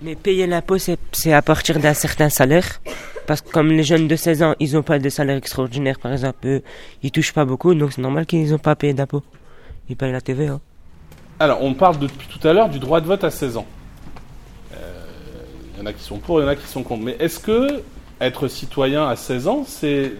Mais 0.01 0.15
payer 0.15 0.47
l'impôt, 0.47 0.77
c'est 0.77 0.97
c'est 1.13 1.31
à 1.31 1.41
partir 1.41 1.79
d'un 1.79 1.93
certain 1.93 2.29
salaire. 2.29 2.81
Parce 3.25 3.41
que 3.41 3.49
comme 3.51 3.69
les 3.71 3.83
jeunes 3.83 4.07
de 4.07 4.15
16 4.15 4.43
ans, 4.43 4.55
ils 4.59 4.73
n'ont 4.73 4.83
pas 4.83 4.99
de 4.99 5.07
salaire 5.07 5.37
extraordinaire, 5.37 5.97
par 5.99 6.11
exemple, 6.11 6.39
eux, 6.45 6.61
ils 7.03 7.11
touchent 7.11 7.31
pas 7.31 7.45
beaucoup, 7.45 7.73
donc 7.75 7.93
c'est 7.93 8.01
normal 8.01 8.25
qu'ils 8.25 8.49
n'ont 8.51 8.57
pas 8.57 8.75
payé 8.75 8.93
d'impôt. 8.93 9.21
Ils 9.87 9.95
payent 9.95 10.11
la 10.11 10.19
TVA. 10.19 10.59
Alors, 11.39 11.63
on 11.63 11.73
parle 11.73 11.99
depuis 11.99 12.27
tout 12.27 12.45
à 12.47 12.53
l'heure 12.53 12.69
du 12.69 12.79
droit 12.79 12.99
de 13.01 13.05
vote 13.07 13.23
à 13.23 13.31
16 13.31 13.57
ans. 13.57 13.65
Euh, 14.73 14.77
Il 15.75 15.79
y 15.79 15.83
en 15.83 15.85
a 15.85 15.93
qui 15.93 16.03
sont 16.03 16.17
pour, 16.17 16.39
il 16.39 16.43
y 16.43 16.45
en 16.45 16.49
a 16.49 16.55
qui 16.55 16.67
sont 16.67 16.83
contre. 16.83 17.03
Mais 17.03 17.15
est-ce 17.19 17.39
que 17.39 17.81
être 18.21 18.47
citoyen 18.47 19.07
à 19.07 19.15
16 19.15 19.47
ans, 19.47 19.63
c'est. 19.65 20.13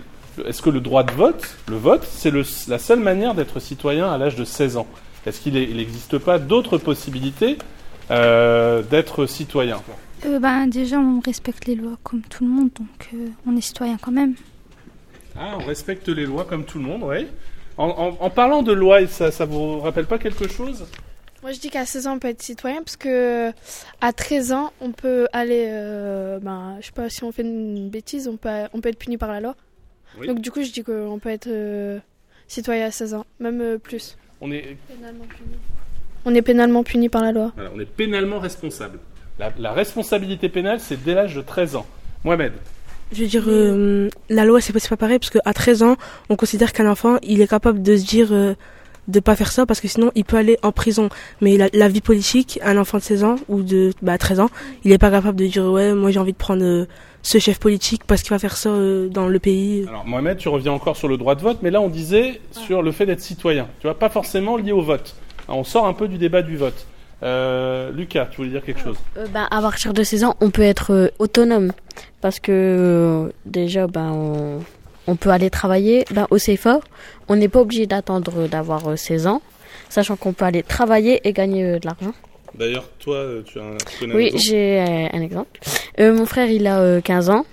Est-ce 0.46 0.62
que 0.62 0.70
le 0.70 0.80
droit 0.80 1.04
de 1.04 1.12
vote, 1.12 1.58
le 1.68 1.76
vote, 1.76 2.06
c'est 2.10 2.32
la 2.70 2.80
seule 2.80 3.02
manière 3.02 3.34
d'être 3.36 3.60
citoyen 3.60 4.10
à 4.10 4.18
l'âge 4.18 4.36
de 4.38 4.46
16 4.46 4.78
ans? 4.78 4.88
Est-ce 5.26 5.42
qu'il 5.42 5.54
n'existe 5.56 6.18
pas 6.18 6.40
d'autres 6.40 6.78
possibilités 6.78 7.58
euh, 8.10 8.82
d'être 8.82 9.26
citoyen? 9.26 9.82
Euh, 10.26 10.40
ben, 10.40 10.68
déjà, 10.68 10.98
on 10.98 11.20
respecte 11.20 11.66
les 11.66 11.76
lois 11.76 11.98
comme 12.04 12.22
tout 12.22 12.46
le 12.46 12.50
monde, 12.52 12.70
donc 12.80 13.10
euh, 13.14 13.28
on 13.46 13.58
est 13.58 13.62
citoyen 13.62 13.98
quand 14.02 14.12
même. 14.14 14.36
Ah, 15.38 15.58
on 15.60 15.66
respecte 15.66 16.08
les 16.08 16.26
lois 16.26 16.46
comme 16.46 16.64
tout 16.64 16.78
le 16.80 16.86
monde, 16.86 17.02
oui. 17.04 17.28
En, 17.78 17.88
en- 17.90 18.18
en 18.26 18.30
parlant 18.30 18.62
de 18.64 18.72
loi, 18.72 19.06
ça, 19.08 19.32
ça 19.32 19.44
vous 19.46 19.80
rappelle 19.82 20.06
pas 20.06 20.18
quelque 20.20 20.48
chose? 20.48 20.86
Moi, 21.42 21.52
je 21.54 21.60
dis 21.60 21.70
qu'à 21.70 21.86
16 21.86 22.08
ans, 22.08 22.14
on 22.16 22.20
peut 22.20 22.28
être 22.28 22.42
citoyen 22.42 22.84
parce 22.84 22.98
que 22.98 23.52
à 24.02 24.12
13 24.14 24.52
ans, 24.52 24.74
on 24.82 24.92
peut 24.92 25.28
aller. 25.32 25.68
euh, 25.70 26.40
ben, 26.40 26.78
je 26.82 26.88
sais 26.88 26.92
pas 26.92 27.10
si 27.10 27.24
on 27.24 27.32
fait 27.32 27.44
une 27.44 27.90
bêtise, 27.90 28.28
on 28.28 28.36
peut, 28.38 28.50
on 28.74 28.82
peut 28.82 28.90
être 28.90 29.00
puni 29.00 29.18
par 29.18 29.30
la 29.32 29.40
loi. 29.40 29.56
Oui. 30.20 30.28
Donc, 30.28 30.42
du 30.42 30.52
coup, 30.52 30.62
je 30.64 30.72
dis 30.72 30.84
qu'on 30.84 31.18
peut 31.22 31.30
être 31.30 31.48
euh, 31.48 32.00
citoyen 32.48 32.86
à 32.88 32.92
16 32.92 33.14
ans, 33.14 33.26
même 33.40 33.62
euh, 33.62 33.78
plus. 33.78 34.18
On 34.42 34.52
est, 34.52 34.76
On 36.26 36.34
est 36.36 36.42
pénalement 36.42 36.84
puni 36.84 37.08
par 37.10 37.22
la 37.24 37.32
loi. 37.32 37.52
voilà, 37.56 37.72
on 37.74 37.80
est 37.80 37.86
pénalement 37.86 38.40
responsable. 38.40 39.00
La, 39.38 39.54
la 39.58 39.72
responsabilité 39.72 40.50
pénale, 40.50 40.80
c'est 40.82 41.02
dès 41.02 41.14
l'âge 41.14 41.36
de 41.36 41.42
13 41.42 41.78
ans. 41.78 41.86
Mohamed 42.26 42.52
Je 43.14 43.22
veux 43.22 43.28
dire, 43.30 43.46
euh, 43.48 44.10
la 44.30 44.44
loi, 44.44 44.60
c'est 44.60 44.74
pas, 44.74 44.80
pas 44.90 44.98
pareil, 44.98 45.20
parce 45.20 45.30
qu'à 45.30 45.54
13 45.54 45.84
ans, 45.84 45.96
on 46.30 46.36
considère 46.36 46.74
qu'un 46.74 46.90
enfant, 46.92 47.18
il 47.24 47.40
est 47.42 47.48
capable 47.48 47.82
de 47.82 47.96
se 47.96 48.06
dire 48.06 48.34
euh, 48.34 48.56
de 49.10 49.20
pas 49.20 49.36
faire 49.36 49.52
ça, 49.52 49.66
parce 49.66 49.82
que 49.82 49.88
sinon, 49.88 50.12
il 50.16 50.24
peut 50.24 50.38
aller 50.38 50.58
en 50.64 50.72
prison. 50.72 51.10
Mais 51.42 51.58
la, 51.58 51.68
la 51.74 51.88
vie 51.88 52.02
politique, 52.02 52.60
un 52.64 52.78
enfant 52.78 52.98
de 52.98 53.04
16 53.04 53.24
ans, 53.24 53.36
ou 53.48 53.64
de 53.64 53.92
bah, 54.02 54.18
13 54.18 54.40
ans, 54.40 54.50
il 54.84 54.92
est 54.92 54.98
pas 54.98 55.12
capable 55.12 55.38
de 55.38 55.48
dire, 55.48 55.66
ouais, 55.66 55.94
moi 55.94 56.12
j'ai 56.12 56.20
envie 56.20 56.34
de 56.34 56.38
prendre 56.38 56.64
euh, 56.64 56.86
ce 57.22 57.38
chef 57.40 57.60
politique 57.60 58.04
parce 58.06 58.22
qu'il 58.22 58.32
va 58.32 58.40
faire 58.40 58.56
ça 58.56 58.70
euh, 58.70 59.10
dans 59.10 59.28
le 59.28 59.40
pays. 59.40 59.86
Alors 59.88 60.06
Mohamed, 60.06 60.38
tu 60.38 60.50
reviens 60.50 60.72
encore 60.72 60.96
sur 60.96 61.08
le 61.08 61.18
droit 61.18 61.36
de 61.36 61.42
vote, 61.42 61.60
mais 61.62 61.72
là 61.72 61.82
on 61.82 61.90
disait 61.90 62.40
sur 62.52 62.82
le 62.82 62.92
fait 62.92 63.06
d'être 63.06 63.22
citoyen. 63.22 63.68
Tu 63.80 63.88
vois, 63.88 63.98
pas 63.98 64.10
forcément 64.10 64.58
lié 64.58 64.72
au 64.72 64.82
vote. 64.82 65.16
Alors, 65.48 65.60
on 65.60 65.64
sort 65.64 65.88
un 65.88 65.94
peu 65.94 66.08
du 66.08 66.18
débat 66.18 66.42
du 66.42 66.58
vote. 66.58 66.86
Euh, 67.22 67.92
Lucas, 67.92 68.28
tu 68.32 68.38
voulais 68.38 68.50
dire 68.50 68.64
quelque 68.64 68.80
chose? 68.80 68.98
Euh, 69.18 69.26
ben, 69.34 69.48
à 69.52 69.62
partir 69.62 69.94
de 69.94 70.04
16 70.04 70.24
ans, 70.24 70.36
on 70.42 70.52
peut 70.52 70.62
être 70.62 70.94
euh, 70.94 71.08
autonome. 71.20 71.72
Parce 72.22 72.40
que 72.40 72.52
euh, 72.52 73.32
déjà, 73.46 73.88
ben, 73.88 74.12
on, 74.14 74.60
on 75.10 75.16
peut 75.16 75.30
aller 75.32 75.50
travailler 75.50 76.06
ben, 76.12 76.28
au 76.30 76.38
CFA. 76.38 76.80
On 77.28 77.36
n'est 77.36 77.48
pas 77.50 77.60
obligé 77.62 77.86
d'attendre 77.88 78.48
d'avoir 78.48 78.88
euh, 78.88 78.96
16 78.96 79.28
ans, 79.28 79.42
sachant 79.90 80.16
qu'on 80.16 80.34
peut 80.34 80.46
aller 80.46 80.64
travailler 80.64 81.20
et 81.28 81.34
gagner 81.34 81.64
euh, 81.66 81.80
de 81.80 81.86
l'argent. 81.88 82.14
D'ailleurs, 82.56 82.88
toi, 83.00 83.16
euh, 83.18 83.42
tu 83.46 83.60
as 83.60 83.64
un, 83.64 83.78
tu 83.78 84.00
connais 84.00 84.16
Oui, 84.16 84.26
exemple 84.26 84.44
j'ai 84.46 84.80
euh, 84.82 85.08
un 85.18 85.22
exemple. 85.22 85.60
Euh, 86.00 86.14
mon 86.14 86.26
frère, 86.26 86.50
il 86.50 86.66
a 86.68 86.80
euh, 86.80 87.02
15 87.02 87.30
ans 87.30 87.46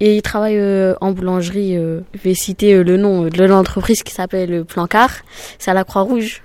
et 0.00 0.16
il 0.16 0.22
travaille 0.22 0.56
euh, 0.58 0.94
en 1.00 1.12
boulangerie. 1.12 1.76
euh, 1.76 2.00
je 2.14 2.20
vais 2.20 2.34
citer 2.34 2.74
euh, 2.74 2.82
le 2.82 2.96
nom 2.96 3.24
de 3.24 3.44
l'entreprise 3.44 4.02
qui 4.02 4.12
s'appelle 4.12 4.52
euh, 4.52 4.64
Plancard. 4.64 5.10
C'est 5.58 5.70
à 5.70 5.74
la 5.74 5.84
Croix-Rouge. 5.84 6.42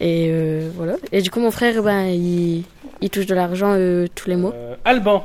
Et 0.00 0.28
euh, 0.30 0.70
voilà. 0.76 0.94
Et 1.12 1.22
du 1.22 1.30
coup, 1.30 1.40
mon 1.40 1.50
frère, 1.50 1.82
ben, 1.82 2.04
il, 2.06 2.62
il 3.00 3.10
touche 3.10 3.26
de 3.26 3.34
l'argent 3.34 3.72
euh, 3.74 4.06
tous 4.14 4.28
les 4.28 4.36
mois. 4.36 4.52
Euh, 4.54 4.76
Alban. 4.84 5.24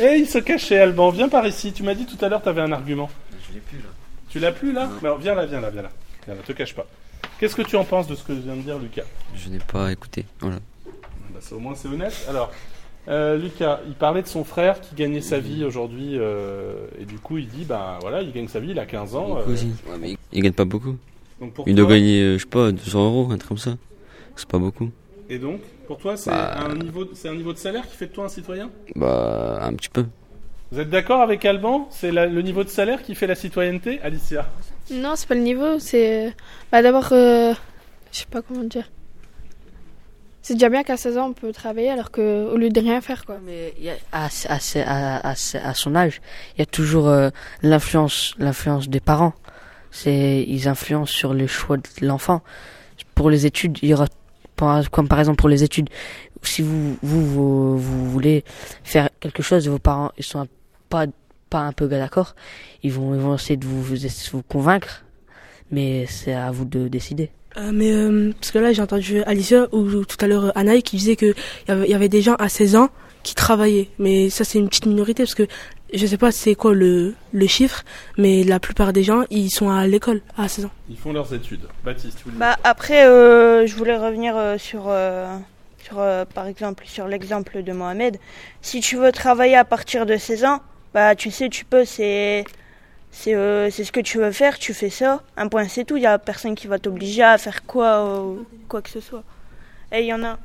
Eh, 0.00 0.16
il 0.16 0.26
se 0.26 0.38
cachait, 0.38 0.78
Alban. 0.80 1.10
Viens 1.10 1.28
par 1.28 1.46
ici. 1.46 1.72
Tu 1.72 1.84
m'as 1.84 1.94
dit 1.94 2.04
tout 2.06 2.22
à 2.24 2.28
l'heure, 2.28 2.42
tu 2.42 2.48
avais 2.48 2.62
un 2.62 2.72
argument. 2.72 3.08
Je 3.54 3.58
l'ai 3.58 3.64
plus 3.64 3.78
là. 3.78 3.88
Tu 4.28 4.38
l'as 4.40 4.52
plus 4.52 4.72
là 4.72 4.88
Alors, 5.00 5.18
Viens 5.18 5.34
là, 5.34 5.46
viens 5.46 5.60
là, 5.60 5.70
viens 5.70 5.82
là. 5.82 5.90
Viens 6.26 6.34
là, 6.34 6.40
te 6.44 6.52
cache 6.52 6.74
pas. 6.74 6.86
Qu'est-ce 7.38 7.54
que 7.54 7.62
tu 7.62 7.76
en 7.76 7.84
penses 7.84 8.06
de 8.08 8.14
ce 8.16 8.24
que 8.24 8.32
vient 8.32 8.56
de 8.56 8.62
dire 8.62 8.78
Lucas? 8.78 9.04
Je 9.36 9.48
n'ai 9.48 9.58
pas 9.58 9.92
écouté. 9.92 10.24
Voilà. 10.40 10.56
Bah, 11.32 11.40
Au 11.52 11.58
moins, 11.58 11.74
c'est 11.74 11.88
honnête. 11.88 12.26
Alors, 12.28 12.50
euh, 13.08 13.36
Lucas, 13.38 13.80
il 13.86 13.94
parlait 13.94 14.22
de 14.22 14.26
son 14.26 14.44
frère 14.44 14.80
qui 14.80 14.94
gagnait 14.94 15.20
sa 15.20 15.38
vie 15.38 15.64
aujourd'hui. 15.64 16.18
euh, 16.18 16.86
et 17.00 17.04
du 17.04 17.18
coup, 17.18 17.38
il 17.38 17.46
dit, 17.48 17.64
ben 17.64 17.98
voilà, 18.00 18.22
il 18.22 18.32
gagne 18.32 18.48
sa 18.48 18.60
vie, 18.60 18.70
il 18.70 18.78
a 18.78 18.86
15 18.86 19.14
ans. 19.14 19.38
Euh, 19.38 19.52
aussi. 19.52 19.72
Ouais, 19.88 19.98
mais 20.00 20.16
il 20.32 20.42
gagne 20.42 20.52
pas 20.52 20.64
beaucoup. 20.64 20.96
Donc 21.40 21.52
pour 21.54 21.68
il 21.68 21.74
doit 21.74 21.88
gagner, 21.88 22.20
euh, 22.22 22.38
je 22.38 22.42
sais 22.42 22.48
pas, 22.48 22.72
200 22.72 23.04
euros, 23.06 23.28
un 23.30 23.36
truc 23.38 23.48
comme 23.48 23.58
ça. 23.58 23.76
C'est 24.36 24.48
pas 24.48 24.58
beaucoup. 24.58 24.90
Et 25.28 25.38
donc, 25.38 25.60
pour 25.86 25.98
toi, 25.98 26.16
c'est 26.16 26.30
Bah. 26.30 26.54
un, 26.66 26.74
niveau, 26.74 27.04
un 27.24 27.34
niveau 27.34 27.52
de 27.52 27.58
salaire 27.58 27.86
qui 27.88 27.96
fait 27.96 28.06
de 28.06 28.12
toi 28.12 28.24
un 28.24 28.28
citoyen? 28.28 28.70
Bah, 28.96 29.58
un 29.62 29.72
petit 29.74 29.88
peu. 29.88 30.04
Vous 30.74 30.80
êtes 30.80 30.90
d'accord 30.90 31.20
avec 31.20 31.44
Alban? 31.44 31.86
C'est 31.92 32.10
le 32.10 32.42
niveau 32.42 32.64
de 32.64 32.68
salaire 32.68 33.00
qui 33.04 33.14
fait 33.14 33.28
la 33.28 33.36
citoyenneté, 33.36 34.00
Alicia? 34.02 34.44
Non, 34.90 35.12
c'est 35.14 35.28
pas 35.28 35.36
le 35.36 35.40
niveau, 35.42 35.78
c'est. 35.78 36.34
Bah 36.72 36.82
d'abord, 36.82 37.10
euh, 37.12 37.54
je 38.10 38.18
sais 38.18 38.26
pas 38.28 38.42
comment 38.42 38.64
dire. 38.64 38.90
C'est 40.42 40.54
déjà 40.54 40.68
bien 40.70 40.82
qu'à 40.82 40.96
16 40.96 41.16
ans 41.16 41.28
on 41.28 41.32
peut 41.32 41.52
travailler 41.52 41.90
alors 41.90 42.10
que 42.10 42.50
au 42.52 42.56
lieu 42.56 42.70
de 42.70 42.80
rien 42.80 43.00
faire 43.00 43.24
quoi. 43.24 43.36
Mais 43.46 43.72
il 43.78 43.84
y 43.84 43.88
a- 43.90 43.94
à, 44.10 44.26
à, 44.48 44.58
à, 44.84 45.30
à, 45.30 45.32
à 45.32 45.74
son 45.74 45.94
âge, 45.94 46.20
il 46.56 46.58
y 46.58 46.62
a 46.62 46.66
toujours 46.66 47.06
euh, 47.08 47.30
l'influence, 47.62 48.34
l'influence 48.38 48.88
des 48.88 48.98
parents. 49.00 49.32
C'est, 49.92 50.44
ils 50.48 50.66
influencent 50.66 51.12
sur 51.12 51.34
le 51.34 51.46
choix 51.46 51.76
de 51.76 51.84
l'enfant. 52.04 52.42
Pour 53.14 53.30
les 53.30 53.46
études, 53.46 53.78
il 53.80 53.90
y 53.90 53.94
aura, 53.94 54.06
par- 54.56 54.90
comme 54.90 55.06
par 55.06 55.20
exemple 55.20 55.36
pour 55.38 55.48
les 55.48 55.62
études, 55.62 55.88
si 56.42 56.62
vous, 56.62 56.96
vous, 57.00 57.24
vous, 57.24 57.78
vous 57.78 58.10
voulez 58.10 58.42
faire 58.82 59.08
quelque 59.20 59.42
chose, 59.44 59.68
vos 59.68 59.78
parents, 59.78 60.10
ils 60.18 60.24
sont 60.24 60.40
un- 60.40 60.48
pas, 60.94 61.06
pas 61.50 61.58
un 61.58 61.72
peu 61.72 61.88
d'accord, 61.88 62.36
ils 62.84 62.92
vont, 62.92 63.14
ils 63.14 63.20
vont 63.20 63.34
essayer 63.34 63.56
de 63.56 63.66
vous, 63.66 63.82
vous, 63.82 63.96
vous 64.32 64.42
convaincre, 64.42 65.04
mais 65.72 66.06
c'est 66.06 66.34
à 66.34 66.52
vous 66.52 66.64
de 66.64 66.86
décider. 66.86 67.30
Euh, 67.56 67.72
mais 67.74 67.92
euh, 67.92 68.32
parce 68.32 68.50
que 68.52 68.58
là 68.58 68.72
j'ai 68.72 68.82
entendu 68.82 69.22
Alicia 69.22 69.68
ou 69.72 69.82
ou 69.82 70.04
tout 70.04 70.16
à 70.20 70.26
l'heure 70.26 70.46
euh, 70.46 70.50
Anaï 70.56 70.82
qui 70.82 70.96
disait 70.96 71.14
que 71.14 71.34
il 71.68 71.84
y 71.86 71.90
y 71.90 71.94
avait 71.94 72.08
des 72.08 72.20
gens 72.20 72.34
à 72.34 72.48
16 72.48 72.74
ans 72.74 72.88
qui 73.22 73.36
travaillaient. 73.36 73.90
Mais 74.00 74.28
ça 74.28 74.42
c'est 74.44 74.58
une 74.58 74.68
petite 74.68 74.86
minorité 74.86 75.22
parce 75.22 75.36
que 75.36 75.46
je 75.92 76.04
sais 76.06 76.16
pas 76.18 76.32
c'est 76.32 76.56
quoi 76.56 76.74
le, 76.74 77.14
le 77.32 77.46
chiffre, 77.46 77.84
mais 78.18 78.42
la 78.42 78.58
plupart 78.58 78.92
des 78.92 79.04
gens 79.04 79.22
ils 79.30 79.50
sont 79.50 79.70
à 79.70 79.86
l'école 79.86 80.20
à 80.36 80.48
16 80.48 80.64
ans. 80.66 80.70
Ils 80.88 80.96
font 80.96 81.12
leurs 81.12 81.32
études. 81.32 81.66
Baptiste, 81.84 82.18
tu 82.22 82.30
Bah 82.30 82.56
après, 82.64 83.06
euh, 83.06 83.66
je 83.66 83.74
voulais 83.76 83.96
revenir 83.96 84.36
euh, 84.36 84.58
sur, 84.58 84.84
euh, 84.88 85.36
sur 85.84 85.98
euh, 85.98 86.24
par 86.24 86.46
exemple, 86.46 86.84
sur 86.86 87.06
l'exemple 87.06 87.62
de 87.62 87.72
Mohamed. 87.72 88.18
Si 88.62 88.80
tu 88.80 88.96
veux 88.96 89.12
travailler 89.12 89.56
à 89.56 89.64
partir 89.64 90.06
de 90.06 90.16
16 90.16 90.44
ans, 90.44 90.60
bah 90.94 91.16
tu 91.16 91.32
sais, 91.32 91.48
tu 91.48 91.64
peux, 91.64 91.84
c'est 91.84 92.44
c'est 93.10 93.34
euh, 93.34 93.68
c'est 93.70 93.82
ce 93.82 93.90
que 93.90 94.00
tu 94.00 94.18
veux 94.18 94.30
faire, 94.30 94.58
tu 94.58 94.72
fais 94.72 94.90
ça. 94.90 95.22
Un 95.36 95.48
point, 95.48 95.66
c'est 95.68 95.84
tout. 95.84 95.96
Il 95.96 96.04
y 96.04 96.06
a 96.06 96.18
personne 96.18 96.54
qui 96.54 96.68
va 96.68 96.78
t'obliger 96.78 97.24
à 97.24 97.36
faire 97.36 97.66
quoi 97.66 97.98
euh, 97.98 98.36
quoi 98.68 98.80
que 98.80 98.90
ce 98.90 99.00
soit. 99.00 99.24
Et 99.92 100.00
il 100.00 100.06
y 100.06 100.14
en 100.14 100.22
a 100.22 100.38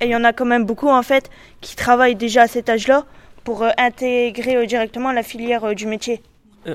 et 0.00 0.06
il 0.06 0.10
y 0.10 0.16
en 0.16 0.24
a 0.24 0.32
quand 0.32 0.46
même 0.46 0.64
beaucoup 0.64 0.88
en 0.88 1.02
fait 1.02 1.30
qui 1.60 1.76
travaillent 1.76 2.16
déjà 2.16 2.42
à 2.42 2.46
cet 2.46 2.70
âge-là 2.70 3.04
pour 3.44 3.62
euh, 3.62 3.70
intégrer 3.76 4.66
directement 4.66 5.12
la 5.12 5.22
filière 5.22 5.74
du 5.74 5.86
métier. 5.86 6.22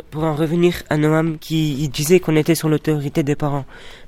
Pour 0.09 0.23
en 0.23 0.35
revenir 0.35 0.81
à 0.89 0.97
Noam 0.97 1.37
qui 1.37 1.87
disait 1.89 2.19
qu'on 2.19 2.35
était 2.35 2.55
sur 2.55 2.69
l'autorité 2.69 3.21
des 3.21 3.35
parents. 3.35 3.65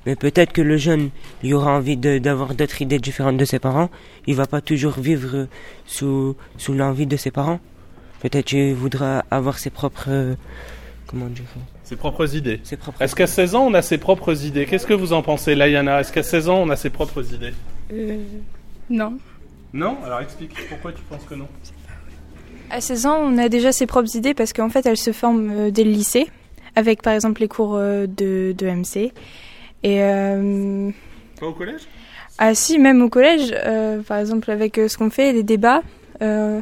Mais 0.07 0.15
peut-être 0.15 0.51
que 0.51 0.61
le 0.61 0.77
jeune, 0.77 1.11
il 1.43 1.53
aura 1.53 1.71
envie 1.71 1.97
d'avoir 1.97 2.55
d'autres 2.55 2.81
idées 2.81 2.97
différentes 2.97 3.37
de 3.37 3.45
ses 3.45 3.59
parents. 3.59 3.91
Il 4.25 4.35
va 4.35 4.47
pas 4.47 4.59
toujours 4.59 4.93
vivre 4.93 5.47
sous, 5.85 6.35
sous 6.57 6.73
l'envie 6.73 7.05
de 7.05 7.15
ses 7.15 7.29
parents. 7.29 7.59
Peut-être 8.21 8.45
qu'il 8.45 8.73
voudra 8.73 9.23
avoir 9.31 9.59
ses 9.59 9.69
propres... 9.69 10.05
euh, 10.09 10.35
comment 11.07 11.27
dire 11.27 11.43
Ses 11.83 11.95
propres 11.95 12.35
idées. 12.35 12.59
Ses 12.63 12.77
propres 12.77 13.01
Est-ce 13.01 13.15
qu'à 13.15 13.27
16 13.27 13.55
ans, 13.55 13.65
on 13.67 13.73
a 13.73 13.81
ses 13.81 13.97
propres 13.97 14.43
idées? 14.45 14.65
Qu'est-ce 14.65 14.87
que 14.87 14.93
vous 14.93 15.13
en 15.13 15.21
pensez, 15.21 15.55
Layana? 15.55 16.01
Est-ce 16.01 16.11
qu'à 16.11 16.23
16 16.23 16.49
ans, 16.49 16.57
on 16.61 16.69
a 16.69 16.75
ses 16.75 16.89
propres 16.89 17.23
idées? 17.33 17.53
Non. 18.89 19.17
Non? 19.73 19.97
Alors 20.05 20.21
explique 20.21 20.51
pourquoi 20.69 20.91
tu 20.93 21.01
penses 21.03 21.23
que 21.29 21.35
non. 21.35 21.47
À 22.69 22.81
16 22.81 23.05
ans, 23.05 23.17
on 23.21 23.37
a 23.37 23.49
déjà 23.49 23.71
ses 23.71 23.85
propres 23.85 24.15
idées 24.15 24.33
parce 24.33 24.51
qu'en 24.53 24.69
fait, 24.69 24.85
elles 24.85 24.97
se 24.97 25.11
forment 25.11 25.51
euh, 25.51 25.71
dès 25.71 25.83
le 25.83 25.91
lycée, 25.91 26.27
avec 26.75 27.01
par 27.01 27.13
exemple 27.13 27.41
les 27.41 27.47
cours 27.47 27.75
euh, 27.75 28.07
de, 28.07 28.53
de 28.57 28.67
MC. 28.67 29.11
Et 29.83 30.01
euh, 30.03 30.89
Pas 31.39 31.45
au 31.45 31.53
collège? 31.53 31.81
Ah 32.39 32.53
si, 32.55 32.77
même 32.77 33.01
au 33.01 33.09
collège, 33.09 33.53
euh, 33.65 34.01
par 34.01 34.17
exemple 34.17 34.51
avec 34.51 34.77
euh, 34.77 34.87
ce 34.87 34.97
qu'on 34.97 35.09
fait, 35.09 35.31
les 35.33 35.43
débats, 35.43 35.81
euh, 36.21 36.59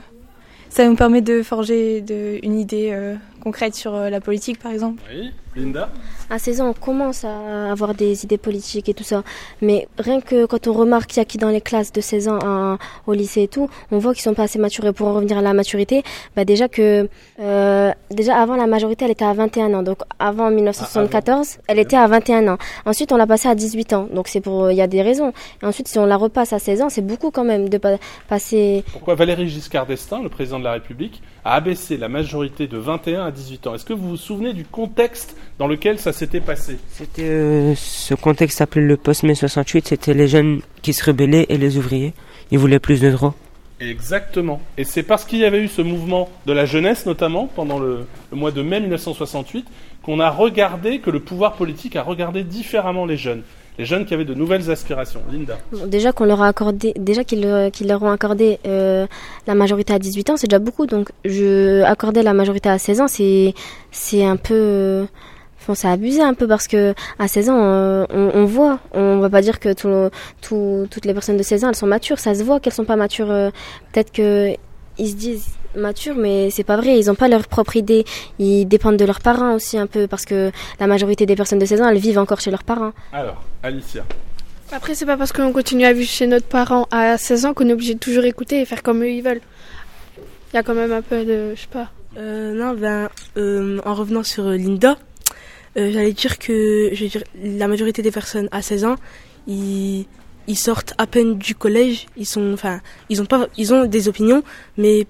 ça 0.75 0.85
nous 0.85 0.95
permet 0.95 1.21
de 1.21 1.41
forger 1.41 2.01
de, 2.01 2.37
une 2.43 2.59
idée 2.59 2.89
euh, 2.91 3.15
concrète 3.41 3.75
sur 3.75 3.95
euh, 3.95 4.09
la 4.09 4.19
politique, 4.19 4.59
par 4.59 4.73
exemple. 4.73 5.01
Oui, 5.09 5.31
Linda 5.55 5.89
À 6.29 6.37
16 6.39 6.61
ans, 6.61 6.69
on 6.69 6.73
commence 6.73 7.23
à 7.23 7.71
avoir 7.71 7.93
des 7.93 8.23
idées 8.23 8.37
politiques 8.37 8.89
et 8.89 8.93
tout 8.93 9.03
ça. 9.03 9.23
Mais 9.61 9.87
rien 9.97 10.19
que 10.21 10.45
quand 10.45 10.67
on 10.67 10.73
remarque 10.73 11.07
qu'il 11.11 11.17
y 11.17 11.21
a 11.21 11.25
qui 11.25 11.37
dans 11.37 11.49
les 11.49 11.61
classes 11.61 11.93
de 11.93 12.01
16 12.01 12.27
ans 12.27 12.39
à- 12.43 12.77
au 13.07 13.13
lycée 13.13 13.43
et 13.43 13.47
tout, 13.47 13.69
on 13.91 13.97
voit 13.99 14.13
qu'ils 14.13 14.23
sont 14.23 14.33
pas 14.33 14.43
assez 14.43 14.59
matures. 14.59 14.85
Et 14.85 14.93
pour 14.93 15.07
en 15.07 15.13
revenir 15.13 15.37
à 15.37 15.41
la 15.41 15.53
maturité, 15.53 16.03
bah 16.35 16.43
déjà 16.45 16.67
que 16.67 17.07
euh, 17.39 17.91
déjà 18.11 18.37
avant 18.41 18.55
la 18.55 18.67
majorité, 18.67 19.05
elle 19.05 19.11
était 19.11 19.25
à 19.25 19.33
21 19.33 19.73
ans. 19.73 19.83
Donc 19.83 19.99
avant 20.19 20.49
1974, 20.51 21.57
elle 21.67 21.79
était 21.79 21.95
à 21.97 22.07
21 22.07 22.47
ans. 22.53 22.57
Ensuite, 22.85 23.11
on 23.11 23.17
l'a 23.17 23.27
passée 23.27 23.47
à 23.47 23.55
18 23.55 23.93
ans. 23.93 24.07
Donc 24.13 24.27
c'est 24.27 24.41
pour 24.41 24.71
il 24.71 24.75
y 24.77 24.81
a 24.81 24.87
des 24.87 25.01
raisons. 25.01 25.31
Et 25.61 25.65
ensuite, 25.65 25.87
si 25.87 25.99
on 25.99 26.05
la 26.05 26.17
repasse 26.17 26.53
à 26.53 26.59
16 26.59 26.81
ans, 26.81 26.89
c'est 26.89 27.01
beaucoup 27.05 27.31
quand 27.31 27.43
même 27.45 27.69
de 27.69 27.77
pa- 27.77 27.97
passer. 28.27 28.83
Pourquoi 28.91 29.15
Valéry 29.15 29.47
Giscard 29.47 29.85
d'Estaing, 29.85 30.21
le 30.23 30.29
président 30.29 30.59
de 30.59 30.63
la 30.65 30.73
République, 30.73 31.21
a 31.43 31.53
abaissé 31.55 31.97
la 31.97 32.09
majorité 32.09 32.67
de 32.67 32.77
21 32.77 33.25
à 33.25 33.31
18 33.31 33.67
ans? 33.67 33.75
Est-ce 33.75 33.85
que 33.85 33.93
vous 33.93 34.09
vous 34.09 34.17
souvenez 34.17 34.53
du 34.53 34.65
contexte 34.65 35.35
dans 35.59 35.67
lequel 35.67 35.99
ça 35.99 36.13
s'était 36.13 36.41
passé 36.41 36.77
C'était 36.91 37.23
euh, 37.23 37.73
ce 37.75 38.13
contexte 38.13 38.61
appelé 38.61 38.85
le 38.85 38.97
post-mai 38.97 39.35
68, 39.35 39.87
c'était 39.87 40.13
les 40.13 40.27
jeunes 40.27 40.61
qui 40.81 40.93
se 40.93 41.03
rebellaient 41.05 41.45
et 41.49 41.57
les 41.57 41.77
ouvriers. 41.77 42.13
Ils 42.51 42.59
voulaient 42.59 42.79
plus 42.79 43.01
de 43.01 43.09
droits. 43.09 43.35
Exactement. 43.79 44.61
Et 44.77 44.83
c'est 44.83 45.03
parce 45.03 45.25
qu'il 45.25 45.39
y 45.39 45.45
avait 45.45 45.61
eu 45.61 45.67
ce 45.67 45.81
mouvement 45.81 46.29
de 46.45 46.53
la 46.53 46.65
jeunesse, 46.65 47.05
notamment 47.05 47.47
pendant 47.47 47.79
le, 47.79 48.05
le 48.31 48.37
mois 48.37 48.51
de 48.51 48.61
mai 48.61 48.79
1968, 48.79 49.65
qu'on 50.03 50.19
a 50.19 50.29
regardé, 50.29 50.99
que 50.99 51.09
le 51.09 51.19
pouvoir 51.19 51.53
politique 51.53 51.95
a 51.95 52.03
regardé 52.03 52.43
différemment 52.43 53.05
les 53.05 53.17
jeunes. 53.17 53.41
Les 53.77 53.83
jeunes 53.83 54.05
qui 54.05 54.13
avaient 54.13 54.25
de 54.25 54.33
nouvelles 54.33 54.71
aspirations. 54.71 55.21
Linda. 55.29 55.57
Bon, 55.71 55.85
déjà 55.85 56.13
qu'on 56.13 56.23
leur 56.23 56.41
a 56.41 56.47
accordé, 56.47 56.93
déjà 56.95 57.25
qu'ils 57.25 57.41
leur, 57.41 57.71
qu'ils 57.71 57.87
leur 57.87 58.01
ont 58.03 58.11
accordé 58.11 58.59
euh, 58.65 59.05
la 59.47 59.55
majorité 59.55 59.93
à 59.93 59.99
18 59.99 60.29
ans, 60.29 60.37
c'est 60.37 60.47
déjà 60.47 60.59
beaucoup. 60.59 60.85
Donc, 60.85 61.09
je 61.25 61.81
accorder 61.83 62.23
la 62.23 62.33
majorité 62.33 62.69
à 62.69 62.77
16 62.77 63.01
ans, 63.01 63.07
c'est 63.09 63.53
c'est 63.91 64.23
un 64.23 64.37
peu, 64.37 64.53
euh, 64.53 65.05
enfin, 65.65 65.75
c'est 65.75 65.87
abusé 65.89 66.21
un 66.21 66.33
peu 66.33 66.47
parce 66.47 66.67
que 66.67 66.93
à 67.19 67.27
16 67.27 67.49
ans, 67.49 67.59
euh, 67.59 68.05
on, 68.11 68.31
on 68.35 68.45
voit, 68.45 68.79
on 68.93 69.17
va 69.19 69.29
pas 69.29 69.41
dire 69.41 69.59
que 69.59 69.73
tout, 69.73 70.09
tout- 70.41 70.87
toutes 70.89 71.05
les 71.05 71.13
personnes 71.13 71.37
de 71.37 71.43
16 71.43 71.63
ans 71.65 71.69
elles 71.69 71.75
sont 71.75 71.87
matures, 71.87 72.19
ça 72.19 72.33
se 72.35 72.43
voit 72.43 72.59
qu'elles 72.59 72.73
sont 72.73 72.85
pas 72.85 72.95
matures. 72.95 73.31
euh, 73.31 73.49
Peut-être 73.91 74.11
que 74.11 74.53
ils 74.97 75.09
se 75.09 75.15
disent 75.15 75.47
matures, 75.75 76.15
mais 76.15 76.49
c'est 76.51 76.63
pas 76.63 76.77
vrai. 76.77 76.97
Ils 76.97 77.11
ont 77.11 77.15
pas 77.15 77.27
leur 77.27 77.47
propre 77.49 77.75
idée. 77.75 78.05
Ils 78.39 78.65
dépendent 78.65 78.95
de 78.95 79.03
leurs 79.03 79.19
parents 79.19 79.53
aussi 79.55 79.77
un 79.77 79.87
peu 79.87 80.07
parce 80.07 80.23
que 80.23 80.51
la 80.79 80.87
majorité 80.87 81.25
des 81.25 81.35
personnes 81.35 81.59
de 81.59 81.65
16 81.65 81.81
ans, 81.81 81.89
elles 81.89 81.97
vivent 81.97 82.17
encore 82.19 82.39
chez 82.39 82.49
leurs 82.51 82.63
parents. 82.63 82.93
Alors, 83.11 83.43
Alicia. 83.61 84.05
Après, 84.71 84.95
c'est 84.95 85.05
pas 85.05 85.17
parce 85.17 85.31
qu'on 85.33 85.51
continue 85.51 85.85
à 85.85 85.91
vivre 85.93 86.09
chez 86.09 86.27
notre 86.27 86.47
parent 86.47 86.87
à 86.91 87.17
16 87.17 87.45
ans 87.45 87.53
qu'on 87.53 87.67
est 87.67 87.73
obligé 87.73 87.93
de 87.93 87.99
toujours 87.99 88.23
écouter 88.23 88.61
et 88.61 88.65
faire 88.65 88.83
comme 88.83 89.03
eux 89.03 89.09
ils 89.09 89.21
veulent. 89.21 89.41
Il 90.53 90.55
y 90.55 90.59
a 90.59 90.63
quand 90.63 90.73
même 90.73 90.91
un 90.93 91.01
peu 91.01 91.25
de, 91.25 91.53
je 91.55 91.61
sais 91.61 91.67
pas. 91.71 91.89
Euh, 92.17 92.53
non, 92.53 92.73
ben, 92.73 93.09
euh, 93.37 93.79
en 93.85 93.93
revenant 93.93 94.23
sur 94.23 94.45
euh, 94.47 94.55
Linda, 94.55 94.97
euh, 95.77 95.91
j'allais 95.91 96.13
dire 96.13 96.37
que 96.39 96.89
je 96.93 97.03
veux 97.03 97.09
dire, 97.09 97.23
la 97.43 97.67
majorité 97.67 98.01
des 98.01 98.11
personnes 98.11 98.47
à 98.51 98.61
16 98.61 98.85
ans, 98.85 98.95
ils, 99.47 100.05
ils 100.47 100.57
sortent 100.57 100.93
à 100.97 101.07
peine 101.07 101.37
du 101.37 101.55
collège, 101.55 102.07
ils 102.17 102.25
sont, 102.25 102.53
enfin, 102.53 102.81
ils 103.09 103.21
ont 103.21 103.25
pas, 103.25 103.47
ils 103.57 103.73
ont 103.73 103.85
des 103.85 104.07
opinions, 104.07 104.43
mais 104.77 105.05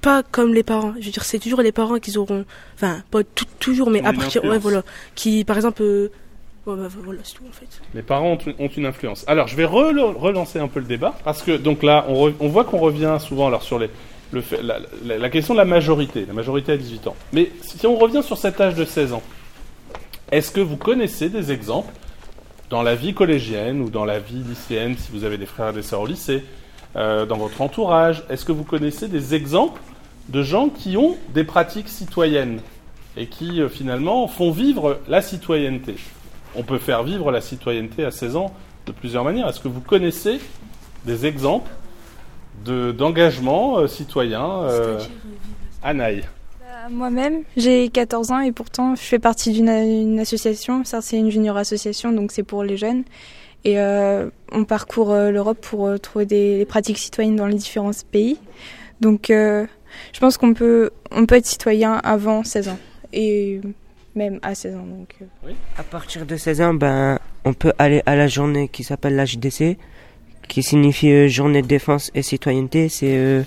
pas 0.00 0.22
comme 0.22 0.54
les 0.54 0.62
parents. 0.62 0.94
Je 1.00 1.06
veux 1.06 1.10
dire, 1.12 1.24
c'est 1.24 1.38
toujours 1.38 1.60
les 1.62 1.72
parents 1.72 1.98
qui 1.98 2.16
auront, 2.16 2.44
enfin, 2.74 3.02
pas 3.10 3.22
tout- 3.24 3.44
toujours, 3.58 3.90
mais 3.90 4.00
à 4.04 4.12
partir, 4.20 4.42
ouais, 4.50 4.58
voilà, 4.58 4.82
qui, 5.14 5.44
par 5.44 5.56
exemple, 5.56 5.82
euh, 5.82 6.10
ouais, 6.66 6.76
bah, 6.76 6.88
voilà, 7.04 7.20
c'est 7.24 7.34
tout 7.34 7.44
en 7.48 7.52
fait. 7.52 7.66
Les 7.94 8.02
parents 8.02 8.32
ont, 8.46 8.64
ont 8.64 8.68
une 8.68 8.86
influence. 8.86 9.24
Alors, 9.26 9.48
je 9.48 9.56
vais 9.56 9.64
relancer 9.64 10.58
un 10.58 10.68
peu 10.68 10.80
le 10.80 10.86
débat, 10.86 11.18
parce 11.24 11.42
que 11.42 11.56
donc 11.56 11.82
là, 11.82 12.04
on, 12.08 12.32
on 12.40 12.48
voit 12.48 12.64
qu'on 12.64 12.78
revient 12.78 13.16
souvent 13.20 13.48
alors 13.48 13.62
sur 13.62 13.78
les, 13.78 13.90
le 14.32 14.40
fait- 14.40 14.62
la, 14.62 14.78
la- 15.04 15.18
la 15.18 15.30
question 15.30 15.54
de 15.54 15.58
la 15.58 15.64
majorité, 15.64 16.24
la 16.26 16.32
majorité 16.34 16.72
à 16.72 16.76
18 16.76 17.06
ans. 17.08 17.16
Mais 17.32 17.50
si 17.62 17.84
on 17.86 17.96
revient 17.96 18.22
sur 18.22 18.36
cet 18.38 18.60
âge 18.60 18.74
de 18.74 18.84
16 18.84 19.12
ans, 19.14 19.22
est-ce 20.32 20.50
que 20.50 20.60
vous 20.60 20.76
connaissez 20.76 21.28
des 21.28 21.52
exemples 21.52 21.92
dans 22.70 22.82
la 22.82 22.94
vie 22.94 23.14
collégienne 23.14 23.80
ou 23.80 23.88
dans 23.90 24.04
la 24.04 24.18
vie 24.18 24.42
lycéenne, 24.46 24.94
si 24.98 25.10
vous 25.12 25.24
avez 25.24 25.38
des 25.38 25.46
frères 25.46 25.70
et 25.70 25.72
des 25.72 25.82
sœurs 25.82 26.02
au 26.02 26.06
lycée, 26.06 26.44
euh, 26.96 27.24
dans 27.26 27.36
votre 27.38 27.60
entourage, 27.62 28.24
est-ce 28.28 28.44
que 28.44 28.52
vous 28.52 28.64
connaissez 28.64 29.08
des 29.08 29.34
exemples 29.34 29.80
de 30.28 30.42
gens 30.42 30.68
qui 30.68 30.96
ont 30.96 31.16
des 31.32 31.44
pratiques 31.44 31.88
citoyennes 31.88 32.60
et 33.16 33.26
qui 33.26 33.60
euh, 33.62 33.68
finalement 33.68 34.28
font 34.28 34.50
vivre 34.50 34.98
la 35.08 35.22
citoyenneté? 35.22 35.96
On 36.56 36.62
peut 36.62 36.78
faire 36.78 37.02
vivre 37.04 37.30
la 37.30 37.40
citoyenneté 37.40 38.04
à 38.04 38.10
16 38.10 38.36
ans 38.36 38.52
de 38.86 38.92
plusieurs 38.92 39.24
manières. 39.24 39.48
Est-ce 39.48 39.60
que 39.60 39.68
vous 39.68 39.80
connaissez 39.80 40.40
des 41.04 41.24
exemples 41.26 41.70
de- 42.64 42.92
d'engagement 42.92 43.78
euh, 43.78 43.86
citoyen 43.86 44.44
euh, 44.62 44.98
Anaï 45.82 46.24
Moi-même, 46.90 47.42
j'ai 47.56 47.88
14 47.88 48.30
ans 48.30 48.40
et 48.40 48.52
pourtant 48.52 48.94
je 48.94 49.02
fais 49.02 49.18
partie 49.18 49.52
d'une 49.52 49.68
une 49.68 50.20
association. 50.20 50.84
Ça, 50.84 51.00
c'est 51.00 51.18
une 51.18 51.30
junior 51.30 51.56
association, 51.56 52.12
donc 52.12 52.32
c'est 52.32 52.42
pour 52.42 52.62
les 52.62 52.76
jeunes. 52.76 53.04
Et 53.64 53.78
euh, 53.78 54.30
on 54.52 54.64
parcourt 54.64 55.12
euh, 55.12 55.30
l'Europe 55.30 55.58
pour 55.60 55.86
euh, 55.86 55.98
trouver 55.98 56.26
des, 56.26 56.58
des 56.58 56.64
pratiques 56.64 56.98
citoyennes 56.98 57.36
dans 57.36 57.46
les 57.46 57.56
différents 57.56 57.90
pays. 58.10 58.38
Donc, 59.00 59.30
euh, 59.30 59.66
je 60.12 60.20
pense 60.20 60.36
qu'on 60.38 60.54
peut, 60.54 60.90
on 61.10 61.26
peut 61.26 61.36
être 61.36 61.46
citoyen 61.46 61.94
avant 62.04 62.44
16 62.44 62.68
ans 62.68 62.78
et 63.12 63.60
même 64.14 64.38
à 64.42 64.54
16 64.54 64.76
ans. 64.76 64.86
Donc, 64.86 65.14
euh. 65.22 65.52
À 65.76 65.82
partir 65.82 66.26
de 66.26 66.36
16 66.36 66.60
ans, 66.60 66.74
ben, 66.74 67.18
on 67.44 67.54
peut 67.54 67.72
aller 67.78 68.02
à 68.06 68.16
la 68.16 68.28
journée 68.28 68.68
qui 68.68 68.84
s'appelle 68.84 69.16
la 69.16 69.24
JDC, 69.24 69.76
qui 70.48 70.62
signifie 70.62 71.10
euh, 71.10 71.28
journée 71.28 71.62
de 71.62 71.66
défense 71.66 72.10
et 72.14 72.22
citoyenneté. 72.22 72.88
C'est 72.88 73.16
euh, 73.16 73.42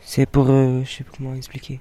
c'est 0.00 0.26
pour 0.26 0.50
euh, 0.50 0.82
je 0.84 0.90
sais 0.90 1.04
pas 1.04 1.10
comment 1.16 1.34
expliquer. 1.34 1.80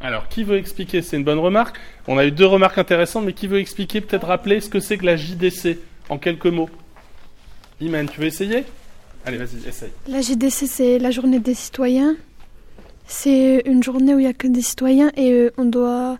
Alors, 0.00 0.28
qui 0.28 0.44
veut 0.44 0.56
expliquer? 0.56 1.02
C'est 1.02 1.16
une 1.16 1.24
bonne 1.24 1.38
remarque. 1.38 1.78
On 2.08 2.16
a 2.16 2.24
eu 2.24 2.30
deux 2.30 2.46
remarques 2.46 2.78
intéressantes, 2.78 3.24
mais 3.26 3.34
qui 3.34 3.46
veut 3.46 3.58
expliquer, 3.58 4.00
peut-être 4.00 4.26
rappeler 4.26 4.60
ce 4.60 4.70
que 4.70 4.80
c'est 4.80 4.96
que 4.96 5.04
la 5.04 5.16
JDC 5.16 5.78
en 6.08 6.18
quelques 6.18 6.46
mots? 6.46 6.70
Iman, 7.80 8.08
tu 8.08 8.20
veux 8.20 8.26
essayer? 8.26 8.64
Allez, 9.26 9.36
vas-y, 9.36 9.68
essaye. 9.68 9.90
La 10.08 10.22
JDC, 10.22 10.66
c'est 10.66 10.98
la 10.98 11.10
journée 11.10 11.38
des 11.38 11.54
citoyens. 11.54 12.16
C'est 13.06 13.62
une 13.66 13.82
journée 13.82 14.14
où 14.14 14.18
il 14.18 14.22
n'y 14.22 14.30
a 14.30 14.32
que 14.32 14.46
des 14.46 14.62
citoyens 14.62 15.10
et 15.16 15.32
euh, 15.32 15.52
on 15.58 15.64
doit 15.64 16.18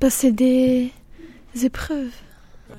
passer 0.00 0.32
des 0.32 0.90
épreuves. 1.62 2.12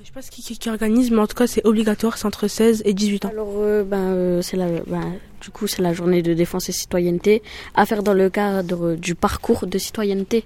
Je 0.01 0.05
sais 0.05 0.12
pas 0.13 0.22
ce 0.22 0.31
qui, 0.31 0.41
qui- 0.41 0.58
qui 0.58 0.69
organise, 0.69 1.12
mais 1.12 1.19
en 1.19 1.27
tout 1.27 1.36
cas, 1.36 1.48
c'est 1.48 1.65
obligatoire, 1.65 2.17
c'est 2.17 2.25
entre 2.25 2.48
16 2.48 2.84
et 2.86 2.93
18 2.93 3.25
ans. 3.25 3.29
Alors, 3.29 3.53
euh, 3.58 3.84
ben, 3.84 3.98
euh, 3.98 4.41
c'est 4.41 4.55
la, 4.58 4.67
ben, 4.88 5.13
du 5.41 5.50
coup, 5.50 5.67
c'est 5.67 5.81
la 5.81 5.93
journée 5.93 6.22
de 6.22 6.34
défense 6.34 6.69
et 6.69 6.72
citoyenneté 6.72 7.41
à 7.75 7.86
faire 7.86 8.03
dans 8.03 8.13
le 8.13 8.29
cadre 8.29 8.96
du 8.96 9.15
parcours 9.15 9.65
de 9.67 9.77
citoyenneté. 9.77 10.46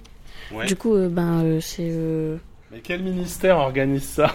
Ouais. 0.52 0.66
Du 0.66 0.76
coup, 0.76 0.94
euh, 0.94 1.08
ben, 1.08 1.42
euh, 1.44 1.60
c'est. 1.60 1.88
euh, 1.90 2.36
Mais 2.72 2.80
quel 2.80 3.02
ministère 3.02 3.58
organise 3.58 4.04
ça? 4.08 4.34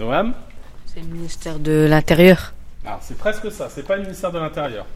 Noam 0.00 0.34
C'est 0.86 1.00
le 1.00 1.06
ministère 1.06 1.58
de 1.58 1.86
l'Intérieur. 1.88 2.52
Alors, 2.84 3.00
c'est 3.02 3.16
presque 3.18 3.50
ça. 3.50 3.68
C'est 3.70 3.82
pas 3.86 3.96
le 3.96 4.02
ministère 4.02 4.30
de 4.30 4.38
l'Intérieur. 4.38 4.86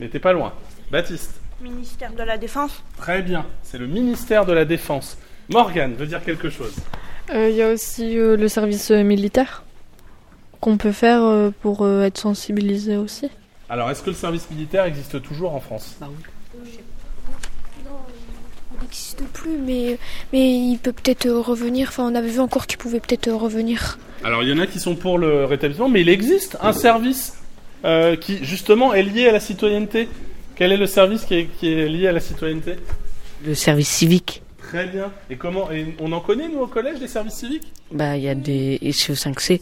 Mais 0.00 0.08
t'es 0.08 0.18
pas 0.18 0.32
loin. 0.32 0.52
Baptiste? 0.90 1.34
Ministère 1.60 2.12
de 2.12 2.22
la 2.22 2.36
Défense? 2.38 2.82
Très 2.98 3.22
bien. 3.22 3.46
C'est 3.62 3.78
le 3.78 3.86
ministère 3.86 4.44
de 4.46 4.52
la 4.52 4.64
Défense. 4.64 5.16
Morgane 5.48 5.94
veut 5.94 6.06
dire 6.06 6.22
quelque 6.24 6.50
chose. 6.50 6.74
Euh, 7.34 7.50
Il 7.50 7.56
y 7.56 7.62
a 7.62 7.70
aussi 7.70 8.18
euh, 8.18 8.36
le 8.36 8.48
service 8.48 8.90
euh, 8.90 9.02
militaire 9.02 9.64
qu'on 10.60 10.76
peut 10.76 10.92
faire 10.92 11.22
euh, 11.22 11.50
pour 11.62 11.84
euh, 11.84 12.04
être 12.04 12.18
sensibilisé 12.18 12.96
aussi. 12.96 13.28
Alors, 13.68 13.90
est-ce 13.90 14.02
que 14.02 14.10
le 14.10 14.16
service 14.16 14.48
militaire 14.50 14.84
existe 14.84 15.20
toujours 15.22 15.54
en 15.54 15.60
France? 15.60 15.96
Il 16.00 16.06
n'existe 18.80 19.22
plus, 19.32 19.58
mais, 19.58 19.98
mais 20.32 20.56
il 20.56 20.78
peut 20.78 20.92
peut-être 20.92 21.26
euh, 21.26 21.40
revenir. 21.40 21.88
Enfin, 21.88 22.04
on 22.10 22.14
avait 22.14 22.28
vu 22.28 22.40
encore 22.40 22.66
qu'il 22.66 22.78
pouvait 22.78 23.00
peut-être 23.00 23.28
euh, 23.28 23.36
revenir. 23.36 23.98
Alors, 24.24 24.42
il 24.42 24.48
y 24.48 24.52
en 24.52 24.58
a 24.58 24.66
qui 24.66 24.80
sont 24.80 24.94
pour 24.94 25.18
le 25.18 25.44
rétablissement, 25.44 25.88
mais 25.88 26.02
il 26.02 26.08
existe 26.08 26.56
un 26.60 26.72
service 26.72 27.34
euh, 27.84 28.16
qui, 28.16 28.44
justement, 28.44 28.94
est 28.94 29.02
lié 29.02 29.28
à 29.28 29.32
la 29.32 29.40
citoyenneté. 29.40 30.08
Quel 30.54 30.72
est 30.72 30.76
le 30.78 30.86
service 30.86 31.24
qui 31.24 31.34
est, 31.34 31.44
qui 31.46 31.72
est 31.72 31.88
lié 31.88 32.06
à 32.08 32.12
la 32.12 32.20
citoyenneté? 32.20 32.76
Le 33.44 33.54
service 33.54 33.88
civique. 33.88 34.42
Très 34.68 34.86
bien. 34.86 35.12
Et 35.30 35.36
comment 35.36 35.70
et 35.70 35.94
On 36.00 36.10
en 36.12 36.20
connaît, 36.20 36.48
nous, 36.48 36.60
au 36.60 36.66
collège, 36.66 36.98
des 36.98 37.08
services 37.08 37.34
civiques? 37.34 37.72
Bah, 37.92 38.16
il 38.16 38.22
y 38.24 38.28
a 38.28 38.34
des 38.34 38.78
ici 38.82 39.12
au 39.12 39.14
5C, 39.14 39.60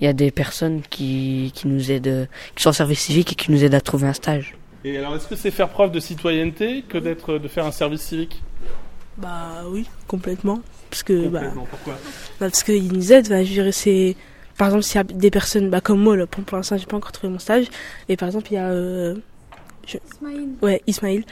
il 0.00 0.04
y 0.04 0.08
a 0.08 0.12
des 0.12 0.30
personnes 0.30 0.82
qui, 0.90 1.52
qui 1.54 1.68
nous 1.68 1.90
aident, 1.90 2.28
qui 2.56 2.62
sont 2.62 2.70
en 2.70 2.72
service 2.74 3.00
civique 3.00 3.32
et 3.32 3.34
qui 3.34 3.52
nous 3.52 3.62
aident 3.64 3.74
à 3.74 3.80
trouver 3.80 4.08
un 4.08 4.12
stage. 4.12 4.56
Et 4.84 4.96
alors, 4.98 5.14
est-ce 5.14 5.28
que 5.28 5.36
c'est 5.36 5.50
faire 5.50 5.68
preuve 5.68 5.92
de 5.92 6.00
citoyenneté 6.00 6.82
que 6.88 6.98
d'être, 6.98 7.38
de 7.38 7.48
faire 7.48 7.66
un 7.66 7.70
service 7.72 8.00
civique? 8.02 8.42
Bah 9.18 9.62
oui, 9.68 9.86
complètement. 10.08 10.60
Parce 10.88 11.02
que, 11.02 11.28
bah, 11.28 11.40
Complètement, 11.40 11.66
pourquoi? 11.70 11.92
bah, 11.94 12.00
parce 12.40 12.62
qu'ils 12.62 12.92
nous 12.92 13.12
aident, 13.12 13.28
bah, 13.28 13.44
je 13.44 13.52
dirais, 13.52 13.72
c'est, 13.72 14.16
par 14.56 14.68
exemple, 14.68 14.82
s'il 14.84 14.96
y 14.96 15.00
a 15.00 15.04
des 15.04 15.30
personnes, 15.30 15.68
bah, 15.70 15.80
comme 15.80 16.00
moi, 16.00 16.16
là, 16.16 16.26
pour, 16.26 16.42
pour 16.44 16.56
l'instant, 16.56 16.76
j'ai 16.78 16.86
pas 16.86 16.96
encore 16.96 17.12
trouvé 17.12 17.32
mon 17.32 17.38
stage, 17.38 17.66
et 18.08 18.16
par 18.16 18.26
exemple, 18.28 18.48
il 18.50 18.54
y 18.54 18.58
a, 18.58 18.68
euh, 18.70 19.14
je- 19.90 20.66
ouais, 20.66 20.82
Ismaïl, 20.86 21.24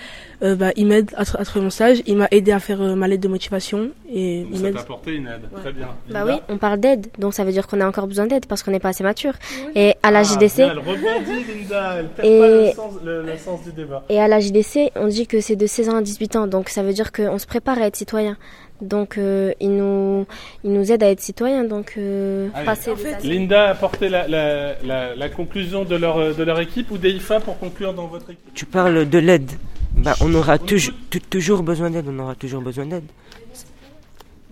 euh, 0.42 0.54
bah, 0.56 0.70
il 0.76 0.86
m'aide 0.86 1.10
à, 1.16 1.22
à 1.22 1.44
trouver 1.44 1.64
mon 1.64 1.70
stage, 1.70 2.02
il 2.06 2.16
m'a 2.16 2.28
aidé 2.30 2.52
à 2.52 2.60
faire 2.60 2.80
euh, 2.82 2.94
ma 2.94 3.08
lettre 3.08 3.22
de 3.22 3.28
motivation, 3.28 3.90
et 4.12 4.42
Donc, 4.42 4.50
il 4.54 4.60
ça 4.60 4.72
t'a 4.72 4.80
apporté 4.80 5.14
une 5.14 5.26
aide. 5.26 5.42
Très 5.60 5.72
bien. 5.72 5.88
Bah 6.10 6.20
Linda 6.24 6.34
oui, 6.34 6.40
on 6.48 6.58
parle 6.58 6.80
d'aide, 6.80 7.06
donc 7.18 7.34
ça 7.34 7.44
veut 7.44 7.52
dire 7.52 7.66
qu'on 7.66 7.80
a 7.80 7.86
encore 7.88 8.06
besoin 8.06 8.26
d'aide 8.26 8.46
parce 8.46 8.62
qu'on 8.62 8.70
n'est 8.70 8.80
pas 8.80 8.90
assez 8.90 9.04
mature. 9.04 9.34
Et 9.74 9.94
à 10.02 10.10
la 10.10 10.20
Ah, 10.20 10.22
JDC, 10.24 10.56
bien, 10.56 10.70
elle 10.72 10.78
rebondit, 10.78 11.44
Linda. 11.60 11.94
Elle 11.98 12.08
perd 12.08 12.28
Et- 12.28 12.38
pas 12.38 12.48
le 12.48 12.72
sens, 12.72 12.94
le- 13.04 13.22
le 13.22 13.36
sens 13.38 13.62
du 13.64 13.72
débat. 13.72 14.04
et 14.08 14.20
à 14.20 14.28
la 14.28 14.40
JDC, 14.40 14.90
on 14.96 15.06
dit 15.08 15.26
que 15.26 15.40
c'est 15.40 15.56
de 15.56 15.66
16 15.66 15.88
ans 15.88 15.96
à 15.96 16.02
18 16.02 16.36
ans, 16.36 16.46
donc 16.46 16.68
ça 16.68 16.82
veut 16.82 16.92
dire 16.92 17.12
qu'on 17.12 17.38
se 17.38 17.46
prépare 17.46 17.78
à 17.78 17.86
être 17.86 17.96
citoyen. 17.96 18.36
Donc 18.80 19.18
euh, 19.18 19.52
ils 19.61 19.75
nous 19.76 20.26
ils 20.62 20.73
nous 20.73 20.92
aident 20.92 21.02
à 21.02 21.11
être 21.11 21.20
citoyen, 21.20 21.64
donc 21.64 21.94
euh, 21.97 22.49
passer 22.64 22.95
tests. 22.95 23.25
Linda 23.25 23.64
a 23.67 23.71
apporté 23.71 24.08
la, 24.08 24.28
la, 24.28 24.80
la, 24.82 25.17
la 25.17 25.28
conclusion 25.28 25.84
de 25.84 25.97
leur, 25.97 26.34
de 26.34 26.43
leur 26.45 26.60
équipe 26.60 26.91
ou 26.93 26.99
DIFA 26.99 27.41
pour 27.41 27.58
conclure 27.58 27.93
dans 27.93 28.06
votre 28.06 28.30
équipe? 28.30 28.54
Tu 28.54 28.67
parles 28.67 29.08
de 29.08 29.19
l'aide. 29.19 29.50
Bah, 29.97 30.14
on 30.21 30.32
aura 30.34 30.58
toujours 30.58 30.95
tu- 31.10 31.21
toujours 31.21 31.62
besoin 31.64 31.91
d'aide. 31.91 32.06
On 32.08 32.19
aura 32.21 32.36
toujours 32.36 32.62
besoin 32.62 32.86
d'aide 32.86 33.04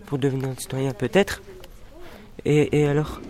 pour 0.07 0.19
devenir 0.19 0.49
un 0.49 0.57
citoyen, 0.57 0.93
peut-être. 0.93 1.41
Et, 2.45 2.81
et 2.81 2.87
alors? 2.89 3.21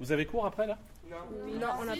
Vous 0.00 0.12
avez 0.12 0.24
cours 0.24 0.46
après 0.46 0.68
là? 0.68 0.78
Non, 1.60 1.66
on 1.80 1.88
a. 1.88 1.94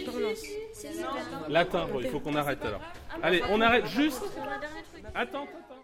Latin, 1.49 1.87
bon, 1.93 1.99
il 2.01 2.09
faut 2.09 2.21
qu'on 2.21 2.37
arrête 2.37 2.59
alors. 2.65 2.81
Allez, 3.21 3.43
on 3.51 3.61
arrête 3.61 3.87
juste. 3.87 4.23
Attends, 5.15 5.43
attends. 5.43 5.78